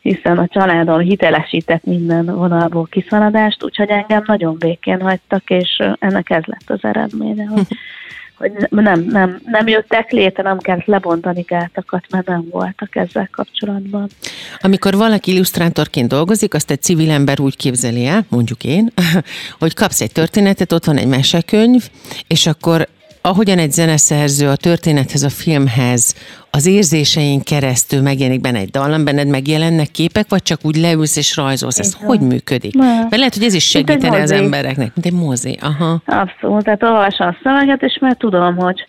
hiszen 0.00 0.38
a 0.38 0.48
családom 0.48 0.98
hitelesített 0.98 1.84
minden 1.84 2.24
vonalból 2.24 2.86
kiszaladást, 2.90 3.64
úgyhogy 3.64 3.88
engem 3.88 4.22
nagyon 4.26 4.56
békén 4.58 5.00
hagytak, 5.00 5.50
és 5.50 5.82
ennek 5.98 6.30
ez 6.30 6.42
lett 6.44 6.70
az 6.70 6.78
eredménye, 6.82 7.46
hogy, 7.46 7.66
hogy 8.38 8.52
nem, 8.70 9.00
nem, 9.00 9.40
nem 9.44 9.68
jöttek 9.68 10.10
létre, 10.10 10.42
nem 10.42 10.58
kellett 10.58 10.84
lebontani 10.84 11.40
gátakat, 11.40 12.04
mert 12.10 12.26
nem 12.26 12.44
voltak 12.50 12.96
ezzel 12.96 13.28
kapcsolatban. 13.32 14.08
Amikor 14.60 14.96
valaki 14.96 15.32
illusztrátorként 15.32 16.08
dolgozik, 16.08 16.54
azt 16.54 16.70
egy 16.70 16.82
civil 16.82 17.10
ember 17.10 17.40
úgy 17.40 17.56
képzeli 17.56 18.06
el, 18.06 18.24
mondjuk 18.28 18.64
én, 18.64 18.92
hogy 19.58 19.74
kapsz 19.74 20.00
egy 20.00 20.12
történetet, 20.12 20.72
ott 20.72 20.84
van 20.84 20.96
egy 20.96 21.08
mesekönyv, 21.08 21.88
és 22.26 22.46
akkor 22.46 22.88
ahogyan 23.22 23.58
egy 23.58 23.70
zeneszerző 23.70 24.48
a 24.48 24.56
történethez, 24.56 25.22
a 25.22 25.28
filmhez, 25.28 26.14
az 26.50 26.66
érzéseink 26.66 27.44
keresztül 27.44 28.02
megjelenik 28.02 28.40
benne 28.40 28.58
egy 28.58 28.70
dallam, 28.70 29.04
benned 29.04 29.28
megjelennek 29.28 29.90
képek, 29.90 30.26
vagy 30.28 30.42
csak 30.42 30.58
úgy 30.62 30.76
leülsz 30.76 31.16
és 31.16 31.36
rajzolsz? 31.36 31.78
Ez 31.78 31.94
Igen. 31.94 32.06
hogy 32.06 32.20
működik? 32.20 32.74
Mert 32.74 33.16
lehet, 33.16 33.34
hogy 33.34 33.42
ez 33.42 33.54
is 33.54 33.68
segítene 33.68 34.20
az 34.20 34.30
embereknek, 34.30 34.92
mint 34.94 35.06
egy 35.06 35.26
mozi. 35.26 35.58
Aha. 35.62 36.02
Abszolút, 36.06 36.64
tehát 36.64 36.82
olvasom 36.82 37.26
a 37.26 37.36
szöveget, 37.42 37.82
és 37.82 37.98
már 38.00 38.16
tudom, 38.16 38.56
hogy, 38.56 38.86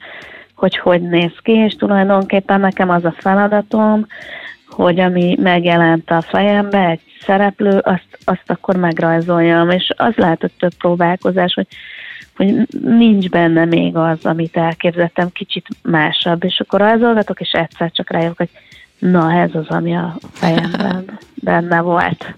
hogy 0.55 0.77
hogy 0.77 1.01
néz 1.01 1.33
ki, 1.43 1.51
és 1.51 1.73
tulajdonképpen 1.73 2.59
nekem 2.59 2.89
az 2.89 3.05
a 3.05 3.15
feladatom, 3.17 4.07
hogy 4.69 4.99
ami 4.99 5.37
megjelent 5.41 6.09
a 6.09 6.21
fejembe, 6.21 6.89
egy 6.89 7.01
szereplő, 7.25 7.77
azt, 7.77 8.07
azt 8.23 8.43
akkor 8.45 8.75
megrajzoljam, 8.75 9.69
és 9.69 9.89
az 9.97 10.13
lehet, 10.15 10.41
hogy 10.41 10.51
több 10.59 10.73
próbálkozás, 10.77 11.53
hogy 11.53 11.67
hogy 12.41 12.67
nincs 12.81 13.29
benne 13.29 13.65
még 13.65 13.95
az, 13.95 14.25
amit 14.25 14.57
elképzeltem, 14.57 15.29
kicsit 15.31 15.67
másabb, 15.83 16.43
és 16.43 16.59
akkor 16.59 16.79
rajzolgatok, 16.79 17.39
és 17.39 17.51
egyszer 17.51 17.91
csak 17.91 18.09
rájövök, 18.09 18.37
hogy 18.37 18.49
na, 18.99 19.33
ez 19.33 19.49
az, 19.53 19.67
ami 19.67 19.95
a 19.95 20.15
fejemben 20.31 21.19
benne 21.35 21.81
volt. 21.81 22.35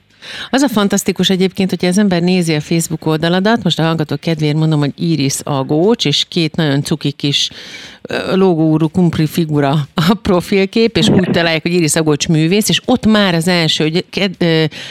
Az 0.49 0.61
a 0.61 0.69
fantasztikus 0.69 1.29
egyébként, 1.29 1.69
hogy 1.69 1.85
az 1.85 1.97
ember 1.97 2.21
nézi 2.21 2.53
a 2.53 2.61
Facebook 2.61 3.05
oldaladat, 3.05 3.63
most 3.63 3.79
a 3.79 3.83
hallgató 3.83 4.15
kedvéért 4.19 4.55
mondom, 4.55 4.79
hogy 4.79 4.93
Iris 4.95 5.35
Agócs, 5.43 6.05
és 6.05 6.25
két 6.29 6.55
nagyon 6.55 6.83
cuki 6.83 7.11
kis 7.11 7.49
logóúrú 8.33 8.87
kumpli 8.87 9.25
figura 9.25 9.87
a 9.93 10.13
profilkép, 10.21 10.97
és 10.97 11.09
úgy 11.09 11.29
találják, 11.31 11.61
hogy 11.61 11.73
Iris 11.73 11.95
Agócs 11.95 12.27
művész, 12.27 12.69
és 12.69 12.81
ott 12.85 13.05
már 13.05 13.35
az 13.35 13.47
első, 13.47 13.83
hogy 13.83 14.05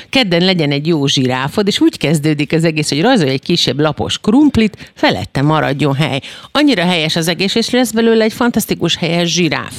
kedden 0.09 0.45
legyen 0.45 0.71
egy 0.71 0.87
jó 0.87 1.07
zsiráfod, 1.07 1.66
és 1.66 1.81
úgy 1.81 1.99
kezdődik 1.99 2.53
az 2.53 2.64
egész, 2.64 2.88
hogy 2.88 3.01
rajzolj 3.01 3.31
egy 3.31 3.42
kisebb 3.42 3.81
lapos 3.81 4.18
krumplit, 4.18 4.92
felette 4.95 5.42
maradjon 5.42 5.95
hely. 5.95 6.21
Annyira 6.53 6.85
helyes 6.85 7.16
az 7.16 7.29
egész, 7.29 7.55
és 7.55 7.71
lesz 7.71 7.90
belőle 7.90 8.25
egy 8.25 8.33
fantasztikus 8.33 8.97
helyes 8.97 9.33
zsiráf. 9.33 9.75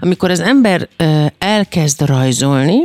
Amikor 0.00 0.30
az 0.30 0.40
ember 0.40 0.88
elkezd 1.38 2.00
rajzolni, 2.00 2.78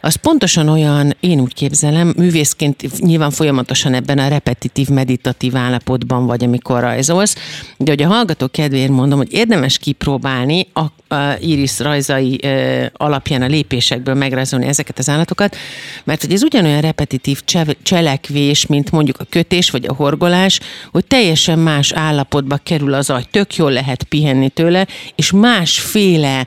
az 0.00 0.14
pontosan 0.14 0.68
olyan, 0.68 1.16
én 1.20 1.40
úgy 1.40 1.54
képzelem, 1.60 2.12
művészként 2.16 3.00
nyilván 3.00 3.30
folyamatosan 3.30 3.94
ebben 3.94 4.18
a 4.18 4.28
repetitív, 4.28 4.88
meditatív 4.88 5.56
állapotban 5.56 6.26
vagy, 6.26 6.44
amikor 6.44 6.80
rajzolsz, 6.80 7.36
de 7.76 7.90
hogy 7.90 8.02
a 8.02 8.08
hallgató 8.08 8.48
kedvéért 8.48 8.90
mondom, 8.90 9.18
hogy 9.18 9.32
érdemes 9.32 9.78
kipróbálni 9.78 10.66
a, 10.72 11.14
a 11.14 11.36
Iris 11.40 11.78
rajzai 11.78 12.44
e, 12.44 12.90
alapján 12.96 13.42
a 13.42 13.46
lépésekből 13.46 14.14
megrajzolni 14.14 14.66
ezeket 14.66 14.98
az 14.98 15.08
állatokat, 15.08 15.56
mert 16.04 16.20
hogy 16.20 16.32
ez 16.32 16.42
ugyanolyan 16.42 16.80
repetitív 16.80 17.42
cselekvés, 17.82 18.66
mint 18.66 18.90
mondjuk 18.90 19.20
a 19.20 19.26
kötés 19.28 19.70
vagy 19.70 19.84
a 19.86 19.94
horgolás, 19.94 20.60
hogy 20.90 21.04
teljesen 21.04 21.58
más 21.58 21.92
állapotba 21.92 22.56
kerül 22.56 22.94
az 22.94 23.10
agy, 23.10 23.28
tök 23.28 23.56
jól 23.56 23.72
lehet 23.72 24.02
pihenni 24.02 24.48
tőle, 24.48 24.86
és 25.14 25.30
másféle 25.30 26.46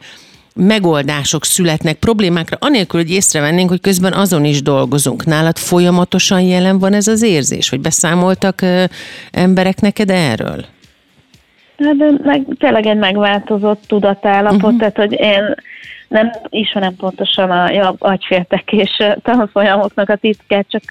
megoldások 0.54 1.46
születnek 1.46 1.96
problémákra, 1.96 2.58
anélkül, 2.60 3.00
hogy 3.00 3.12
észrevennénk, 3.12 3.70
hogy 3.70 3.82
közben 3.82 4.13
azon 4.13 4.46
is 4.46 4.62
dolgozunk. 4.62 5.26
Nálad 5.26 5.58
folyamatosan 5.58 6.42
jelen 6.42 6.80
van 6.80 6.94
ez 6.94 7.08
az 7.08 7.22
érzés, 7.22 7.70
hogy 7.70 7.80
beszámoltak 7.80 8.62
emberek 9.32 9.82
neked 9.82 10.10
erről? 10.10 10.66
Hát 11.78 12.24
meg, 12.24 12.46
tényleg 12.60 12.86
egy 12.86 12.98
megváltozott 12.98 13.84
tudatállapot, 13.88 14.63
uh-huh. 14.63 14.78
tehát 14.78 14.96
hogy 14.96 15.12
én 15.12 15.56
nem 16.08 16.32
ismerem 16.50 16.96
pontosan 16.96 17.52
a 17.52 17.72
jobb 17.72 17.96
agyféltekés 18.00 18.98
tanfolyamoknak 19.22 20.10
a 20.10 20.16
titkát, 20.16 20.66
csak 20.70 20.82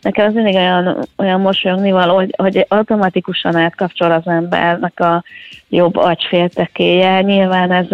nekem 0.00 0.26
az 0.26 0.34
mindig 0.34 0.54
olyan, 0.54 1.08
olyan 1.16 1.40
mosolyogni 1.40 1.90
való, 1.90 2.14
hogy, 2.14 2.34
hogy 2.36 2.66
automatikusan 2.68 3.56
átkapcsol 3.56 4.10
az 4.10 4.26
embernek 4.26 5.00
a 5.00 5.24
jobb 5.68 5.96
agyféltekéje. 5.96 7.20
Nyilván 7.20 7.72
ez 7.72 7.86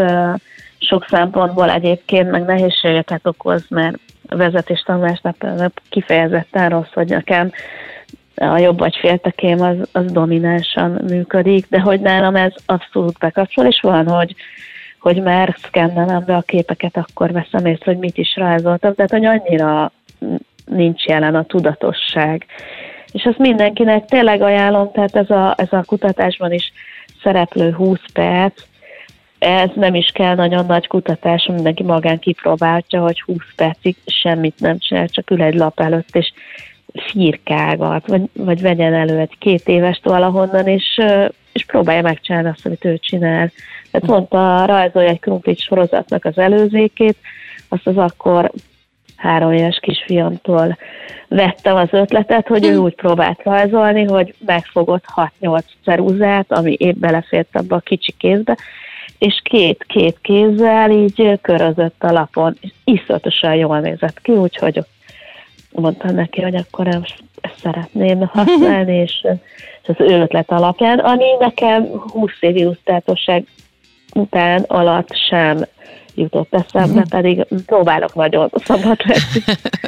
sok 0.79 1.07
szempontból 1.09 1.71
egyébként 1.71 2.31
meg 2.31 2.45
nehézségeket 2.45 3.27
okoz, 3.27 3.65
mert 3.69 3.99
a 4.29 4.37
vezetés 4.37 4.81
tanulásnál 4.81 5.73
kifejezetten 5.89 6.69
rossz, 6.69 6.93
hogy 6.93 7.09
nekem 7.09 7.51
a 8.35 8.59
jobb 8.59 8.79
vagy 8.79 8.97
féltekém 8.97 9.61
az, 9.61 9.77
az 9.93 10.13
dominánsan 10.13 11.01
működik, 11.09 11.67
de 11.69 11.81
hogy 11.81 12.01
nálam 12.01 12.37
ez 12.37 12.53
abszolút 12.67 13.19
bekapcsol, 13.19 13.67
és 13.67 13.81
van, 13.81 14.09
hogy, 14.09 14.35
hogy 15.01 15.23
már 15.23 15.57
szkennelem 15.63 16.25
be 16.27 16.37
a 16.37 16.43
képeket, 16.43 16.97
akkor 16.97 17.33
veszem 17.33 17.67
észre, 17.67 17.85
hogy 17.85 17.99
mit 17.99 18.19
is 18.19 18.37
rajzoltam, 18.37 18.95
tehát 18.95 19.11
hogy 19.11 19.25
annyira 19.25 19.93
nincs 20.65 21.05
jelen 21.05 21.35
a 21.35 21.45
tudatosság. 21.45 22.47
És 23.13 23.23
ezt 23.23 23.39
mindenkinek 23.39 24.05
tényleg 24.05 24.43
ajánlom, 24.43 24.93
tehát 24.93 25.17
ez 25.17 25.31
a, 25.31 25.55
ez 25.57 25.73
a 25.73 25.85
kutatásban 25.87 26.53
is 26.53 26.73
szereplő 27.23 27.73
20 27.73 27.99
perc, 28.13 28.63
ez 29.39 29.71
nem 29.75 29.95
is 29.95 30.11
kell 30.15 30.35
nagyon 30.35 30.67
nagy 30.67 30.87
kutatás, 30.87 31.47
mindenki 31.53 31.83
magán 31.83 32.19
kipróbálja, 32.19 33.01
hogy 33.01 33.21
20 33.21 33.37
percig 33.57 33.97
semmit 34.07 34.61
nem 34.61 34.79
csinál, 34.79 35.09
csak 35.09 35.31
ül 35.31 35.43
egy 35.43 35.55
lap 35.55 35.81
előtt, 35.81 36.17
és 36.17 36.33
firkágat, 36.93 38.07
vagy, 38.07 38.23
vagy 38.33 38.61
vegyen 38.61 38.95
elő 38.95 39.19
egy 39.19 39.39
két 39.39 39.69
évest 39.69 40.05
valahonnan, 40.05 40.67
és, 40.67 41.01
és 41.53 41.65
próbálja 41.65 42.03
megcsinálni 42.03 42.49
azt, 42.49 42.67
amit 42.67 42.85
ő 42.85 42.99
csinál. 42.99 43.51
Tehát 43.91 44.09
mondta, 44.09 44.65
rajzolja 44.67 45.09
egy 45.09 45.21
krumplit 45.21 45.59
sorozatnak 45.59 46.25
az 46.25 46.39
előzékét, 46.39 47.17
azt 47.69 47.87
az 47.87 47.97
akkor 47.97 48.51
három 49.17 49.53
éves 49.53 49.79
kisfiamtól 49.83 50.79
vettem 51.29 51.77
az 51.77 51.89
ötletet, 51.91 52.47
hogy 52.47 52.65
ő 52.65 52.75
hm. 52.75 52.81
úgy 52.81 52.95
próbált 52.95 53.43
rajzolni, 53.43 54.05
hogy 54.05 54.35
megfogott 54.47 55.05
6-8 55.41 55.61
ceruzát, 55.85 56.53
ami 56.53 56.77
épp 56.79 56.97
belefért 56.97 57.57
abba 57.57 57.77
a 57.77 57.81
kicsi 57.81 58.15
kézbe, 58.19 58.57
és 59.19 59.41
két-két 59.45 60.19
kézzel 60.23 60.91
így 60.91 61.39
körözött 61.43 62.03
a 62.03 62.13
lapon, 62.13 62.57
és 62.61 62.71
iszonyatosan 62.85 63.55
jól 63.55 63.81
nézett 63.81 64.21
ki, 64.21 64.33
úgyhogy 64.33 64.85
mondtam 65.73 66.15
neki, 66.15 66.43
hogy 66.43 66.55
akkor 66.55 66.87
ezt 67.41 67.59
szeretném 67.63 68.27
használni, 68.27 68.95
és, 69.05 69.27
és 69.83 69.89
az 69.89 69.95
ő 69.99 70.21
ötlet 70.21 70.51
alapján, 70.51 70.99
ami 70.99 71.25
nekem 71.39 71.87
20 71.87 72.31
év 72.41 72.57
illusztrátorság 72.57 73.47
után 74.15 74.65
alatt 74.67 75.17
sem 75.29 75.65
jutott 76.15 76.55
eszembe, 76.55 77.05
pedig 77.17 77.47
próbálok 77.67 78.15
nagyon 78.15 78.51
szabad 78.65 78.99
lenni. 79.05 79.45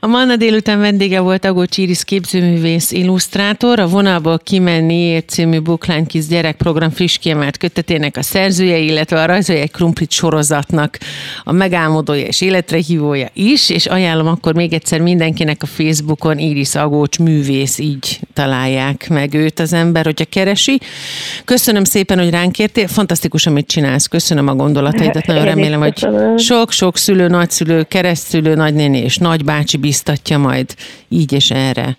A 0.00 0.06
Manna 0.06 0.36
délután 0.36 0.80
vendége 0.80 1.20
volt 1.20 1.44
Agó 1.44 1.64
Iris 1.76 2.04
képzőművész 2.04 2.90
illusztrátor, 2.90 3.78
a 3.78 3.86
Vonalból 3.86 4.38
kimenni 4.38 5.18
című 5.18 5.60
Bookline 5.60 6.06
Kiss 6.06 6.26
gyerekprogram 6.26 6.90
friss 6.90 7.16
kiemelt 7.16 7.56
kötetének 7.56 8.16
a 8.16 8.22
szerzője, 8.22 8.78
illetve 8.78 9.22
a 9.22 9.26
Rajzolja 9.26 9.62
egy 9.62 9.70
krumplit 9.70 10.10
sorozatnak 10.10 10.98
a 11.44 11.52
megálmodója 11.52 12.26
és 12.26 12.40
életre 12.40 12.78
hívója 12.86 13.28
is, 13.32 13.70
és 13.70 13.86
ajánlom 13.86 14.26
akkor 14.26 14.54
még 14.54 14.72
egyszer 14.72 15.00
mindenkinek 15.00 15.62
a 15.62 15.66
Facebookon 15.66 16.38
Iris 16.38 16.74
Agócs 16.74 17.18
művész, 17.18 17.78
így 17.78 18.20
találják 18.32 19.08
meg 19.08 19.34
őt 19.34 19.58
az 19.58 19.72
ember, 19.72 20.04
hogyha 20.04 20.24
keresi. 20.24 20.80
Köszönöm 21.44 21.84
szépen, 21.84 22.18
hogy 22.18 22.30
ránk 22.30 22.58
értél, 22.58 22.88
fantasztikus, 22.88 23.46
amit 23.46 23.66
csinálsz, 23.66 24.06
köszönöm 24.06 24.48
a 24.48 24.54
gondolataidat, 24.54 25.26
nagyon 25.26 25.44
remélem, 25.44 25.80
hogy 25.80 26.06
sok-sok 26.36 26.96
szülő, 26.96 27.28
nagyszülő, 27.28 27.82
keresztülő, 27.82 28.54
nagynéni 28.54 28.98
és 28.98 29.16
nagybácsi 29.16 29.76
biztatja 29.88 30.38
majd 30.38 30.74
így 31.08 31.32
és 31.32 31.50
erre 31.50 31.96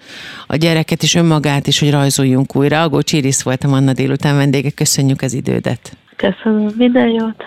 a 0.47 0.55
gyereket 0.55 1.03
és 1.03 1.15
önmagát 1.15 1.67
is, 1.67 1.79
hogy 1.79 1.91
rajzoljunk 1.91 2.55
újra. 2.55 2.81
Agó 2.81 3.01
Csirisz 3.01 3.41
volt 3.41 3.63
a 3.63 3.67
Manna 3.67 3.93
délután 3.93 4.35
vendége, 4.35 4.69
köszönjük 4.69 5.21
az 5.21 5.33
idődet. 5.33 5.91
Köszönöm, 6.15 6.73
minden 6.77 7.07
jót! 7.07 7.43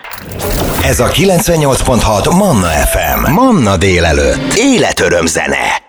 Ez 0.83 0.99
a 0.99 1.07
98.6 1.07 2.37
Manna 2.37 2.67
FM. 2.67 3.31
Manna 3.31 3.77
délelőtt. 3.77 4.53
Életöröm 4.57 5.25
zene. 5.25 5.82